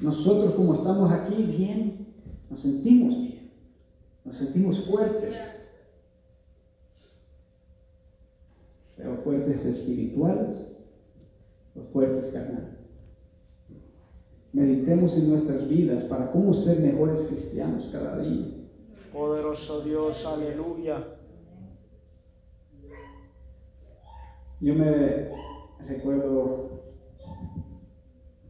Nosotros 0.00 0.54
como 0.54 0.74
estamos 0.74 1.10
aquí 1.12 1.42
bien, 1.42 2.06
nos 2.50 2.60
sentimos 2.60 3.16
bien, 3.16 3.50
nos 4.24 4.36
sentimos 4.36 4.80
fuertes. 4.80 5.34
pero 8.96 9.16
fuertes 9.18 9.64
espirituales 9.64 10.72
o 11.74 11.82
fuertes 11.92 12.30
carnales. 12.32 12.73
Meditemos 14.54 15.16
en 15.16 15.30
nuestras 15.30 15.68
vidas 15.68 16.04
para 16.04 16.30
cómo 16.30 16.54
ser 16.54 16.78
mejores 16.78 17.22
cristianos 17.22 17.88
cada 17.90 18.20
día. 18.20 18.46
Poderoso 19.12 19.80
Dios, 19.80 20.24
aleluya. 20.24 21.04
Yo 24.60 24.74
me 24.76 25.30
recuerdo 25.88 26.84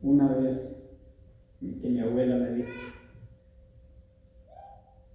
una 0.03 0.29
vez 0.37 0.77
que 1.61 1.89
mi 1.89 2.01
abuela 2.01 2.37
me 2.37 2.51
dijo, 2.51 2.69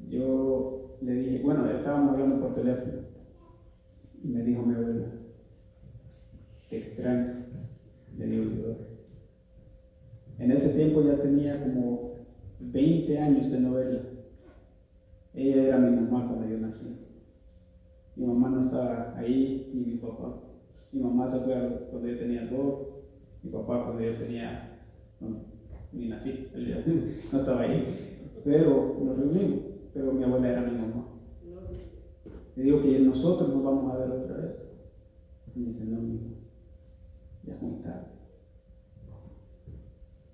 yo 0.10 0.98
le 1.02 1.14
dije, 1.14 1.44
bueno, 1.44 1.70
estábamos 1.70 2.14
hablando 2.14 2.42
por 2.42 2.56
teléfono 2.56 3.04
y 4.24 4.28
me 4.28 4.42
dijo 4.42 4.64
mi 4.64 4.74
abuela, 4.74 5.06
te 6.68 6.80
extraño, 6.80 7.46
le 8.18 8.26
digo 8.26 8.44
yo. 8.56 8.89
En 10.40 10.52
ese 10.52 10.70
tiempo 10.70 11.02
ya 11.02 11.22
tenía 11.22 11.62
como 11.62 12.14
20 12.60 13.20
años 13.20 13.52
de 13.52 13.60
no 13.60 13.74
verla. 13.74 14.02
Ella 15.34 15.64
era 15.64 15.78
mi 15.78 15.96
mamá 15.96 16.28
cuando 16.28 16.48
yo 16.48 16.58
nací. 16.58 16.98
Mi 18.16 18.26
mamá 18.26 18.50
no 18.50 18.62
estaba 18.62 19.18
ahí, 19.18 19.70
ni 19.74 19.82
mi 19.82 19.98
papá. 19.98 20.42
Mi 20.92 21.02
mamá 21.02 21.30
se 21.30 21.40
fue 21.40 21.88
cuando 21.92 22.08
yo 22.08 22.18
tenía 22.18 22.48
dos, 22.48 22.88
mi 23.44 23.52
papá 23.52 23.84
cuando 23.86 24.02
yo 24.02 24.18
tenía, 24.18 24.80
no, 25.20 25.44
ni 25.92 26.08
nací, 26.08 26.48
no 27.32 27.40
estaba 27.40 27.62
ahí. 27.62 28.18
Pero 28.44 28.98
nos 29.04 29.18
reunimos, 29.18 29.60
pero 29.94 30.14
mi 30.14 30.24
abuela 30.24 30.50
era 30.50 30.62
mi 30.62 30.78
mamá. 30.78 31.06
Le 32.56 32.64
digo 32.64 32.82
que 32.82 33.00
nosotros 33.00 33.50
nos 33.50 33.64
vamos 33.64 33.94
a 33.94 33.98
ver 33.98 34.12
otra 34.12 34.38
vez. 34.38 34.56
Y 35.56 35.60
me 35.60 35.68
dice, 35.68 35.86
no, 35.86 36.00
mi 36.00 36.20
ya 37.44 37.54
es 37.54 37.62
muy 37.62 37.82
tarde. 37.82 38.19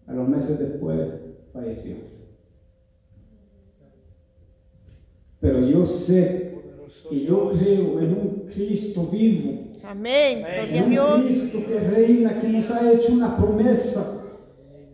A 0.08 0.14
los 0.14 0.28
meses 0.30 0.60
después 0.60 1.00
falleció. 1.54 1.96
Pero 5.40 5.60
yo 5.68 5.86
sé 5.86 6.62
que 7.10 7.26
yo 7.26 7.52
Dios. 7.52 7.62
creo 7.64 8.00
en 8.00 8.14
un 8.14 8.50
Cristo 8.54 9.08
vivo, 9.12 9.66
Amén. 9.84 10.40
Gloria 10.40 10.62
a 10.62 10.66
en 10.78 10.84
un 10.84 10.90
Dios. 10.90 11.22
Cristo 11.22 11.60
que 11.68 11.80
reina, 11.80 12.42
que 12.42 12.48
nos 12.50 12.72
ha 12.72 12.92
hecho 12.92 13.14
una 13.14 13.38
promesa, 13.38 14.24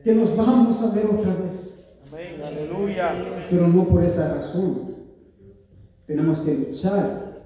que 0.04 0.14
nos 0.14 0.36
vamos 0.36 0.82
a 0.82 0.94
ver 0.94 1.06
otra 1.06 1.34
vez. 1.36 1.86
Amén, 2.12 2.42
aleluya. 2.44 3.14
Pero 3.50 3.68
no 3.68 3.88
por 3.88 4.04
esa 4.04 4.34
razón. 4.36 4.92
Tenemos 6.06 6.40
que 6.40 6.54
luchar 6.54 7.42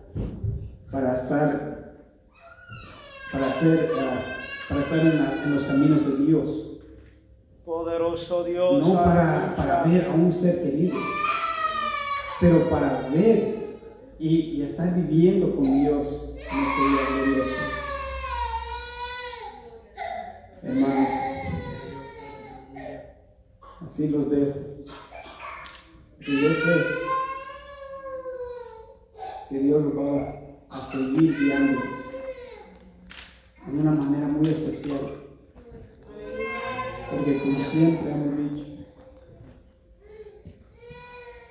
para 0.91 1.13
estar, 1.13 1.93
para 3.31 3.51
ser, 3.51 3.89
para 4.69 4.81
estar 4.81 4.99
en, 4.99 5.17
la- 5.19 5.43
en 5.43 5.53
los 5.55 5.63
caminos 5.65 6.05
de 6.07 6.25
Dios. 6.25 6.64
Poderoso 7.65 8.43
Dios, 8.43 8.85
No 8.85 8.93
para, 8.93 9.55
para 9.55 9.83
ver 9.83 10.05
a 10.05 10.11
un 10.11 10.31
ser 10.31 10.61
querido, 10.61 10.97
pero 12.39 12.69
para 12.69 13.09
ver 13.09 13.79
y, 14.19 14.27
y 14.51 14.61
estar 14.61 14.93
viviendo 14.93 15.55
con 15.55 15.81
Dios 15.81 16.35
en 16.37 16.59
ese 16.59 16.81
día 16.89 17.01
glorioso. 17.09 17.49
Hermanos, 20.61 21.09
así 23.87 24.07
los 24.09 24.29
dejo. 24.29 24.59
Y 26.19 26.41
yo 26.41 26.49
sé 26.53 26.85
que 29.49 29.57
Dios 29.57 29.83
los 29.83 29.97
va 29.97 30.35
a 30.69 30.91
seguir 30.91 31.35
guiando 31.35 31.81
de 33.67 33.79
una 33.79 33.91
manera 33.91 34.27
muy 34.27 34.49
especial. 34.49 35.24
Porque 37.25 37.39
como 37.39 37.71
siempre 37.71 38.11
hemos 38.11 38.37
dicho, 38.37 38.65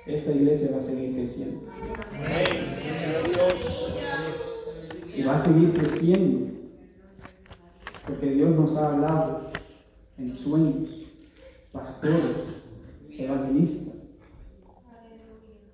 esta 0.05 0.31
iglesia 0.31 0.69
va 0.71 0.77
a 0.77 0.81
seguir 0.81 1.15
creciendo. 1.15 1.61
Y 5.13 5.23
va 5.23 5.35
a 5.35 5.37
seguir 5.37 5.73
creciendo. 5.73 6.53
Porque 8.07 8.25
Dios 8.27 8.55
nos 8.55 8.77
ha 8.77 8.93
hablado 8.93 9.51
en 10.17 10.33
sueños, 10.33 10.89
pastores, 11.73 12.37
evangelistas. 13.09 13.95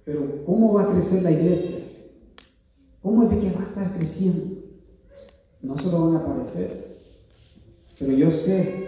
Pero 0.03 0.43
¿cómo 0.47 0.73
va 0.73 0.83
a 0.83 0.93
crecer 0.93 1.21
la 1.21 1.31
iglesia? 1.31 1.77
¿Cómo 3.03 3.25
es 3.25 3.29
de 3.29 3.39
que 3.39 3.51
va 3.51 3.59
a 3.59 3.65
estar 3.65 3.93
creciendo? 3.95 4.63
No 5.61 5.77
solo 5.77 6.07
van 6.07 6.15
a 6.15 6.19
aparecer, 6.25 6.97
pero 7.99 8.13
yo 8.13 8.31
sé 8.31 8.80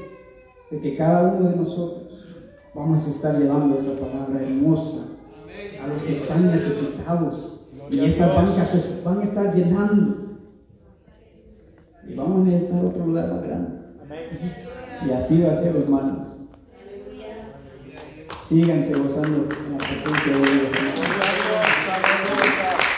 de 0.74 0.82
que 0.82 0.98
cada 0.98 1.34
uno 1.34 1.50
de 1.50 1.56
nosotros 1.56 2.04
vamos 2.74 3.06
a 3.06 3.10
estar 3.10 3.38
llevando 3.38 3.78
esa 3.78 3.94
palabra 4.00 4.42
hermosa 4.42 5.06
a 5.82 5.88
los 5.88 6.04
que 6.04 6.14
están 6.14 6.52
necesitados. 6.52 7.60
Y 7.92 8.00
estas 8.06 8.36
bancas 8.36 8.70
se 8.70 9.04
van 9.04 9.20
a 9.20 9.24
estar 9.24 9.54
llenando. 9.54 10.40
Y 12.08 12.16
vamos 12.16 12.42
a 12.42 12.50
necesitar 12.50 12.86
otro 12.86 13.06
lugar 13.06 13.34
más 13.34 13.44
grande. 13.44 13.70
Y 15.08 15.12
así 15.12 15.42
va 15.42 15.52
a 15.52 15.56
ser, 15.56 15.76
hermanos. 15.76 16.28
Síganse 18.50 18.94
gozando 18.96 19.48
en 19.66 19.72
la 19.72 19.78
presencia 19.78 20.34
de 20.34 20.42
Dios. 20.42 21.33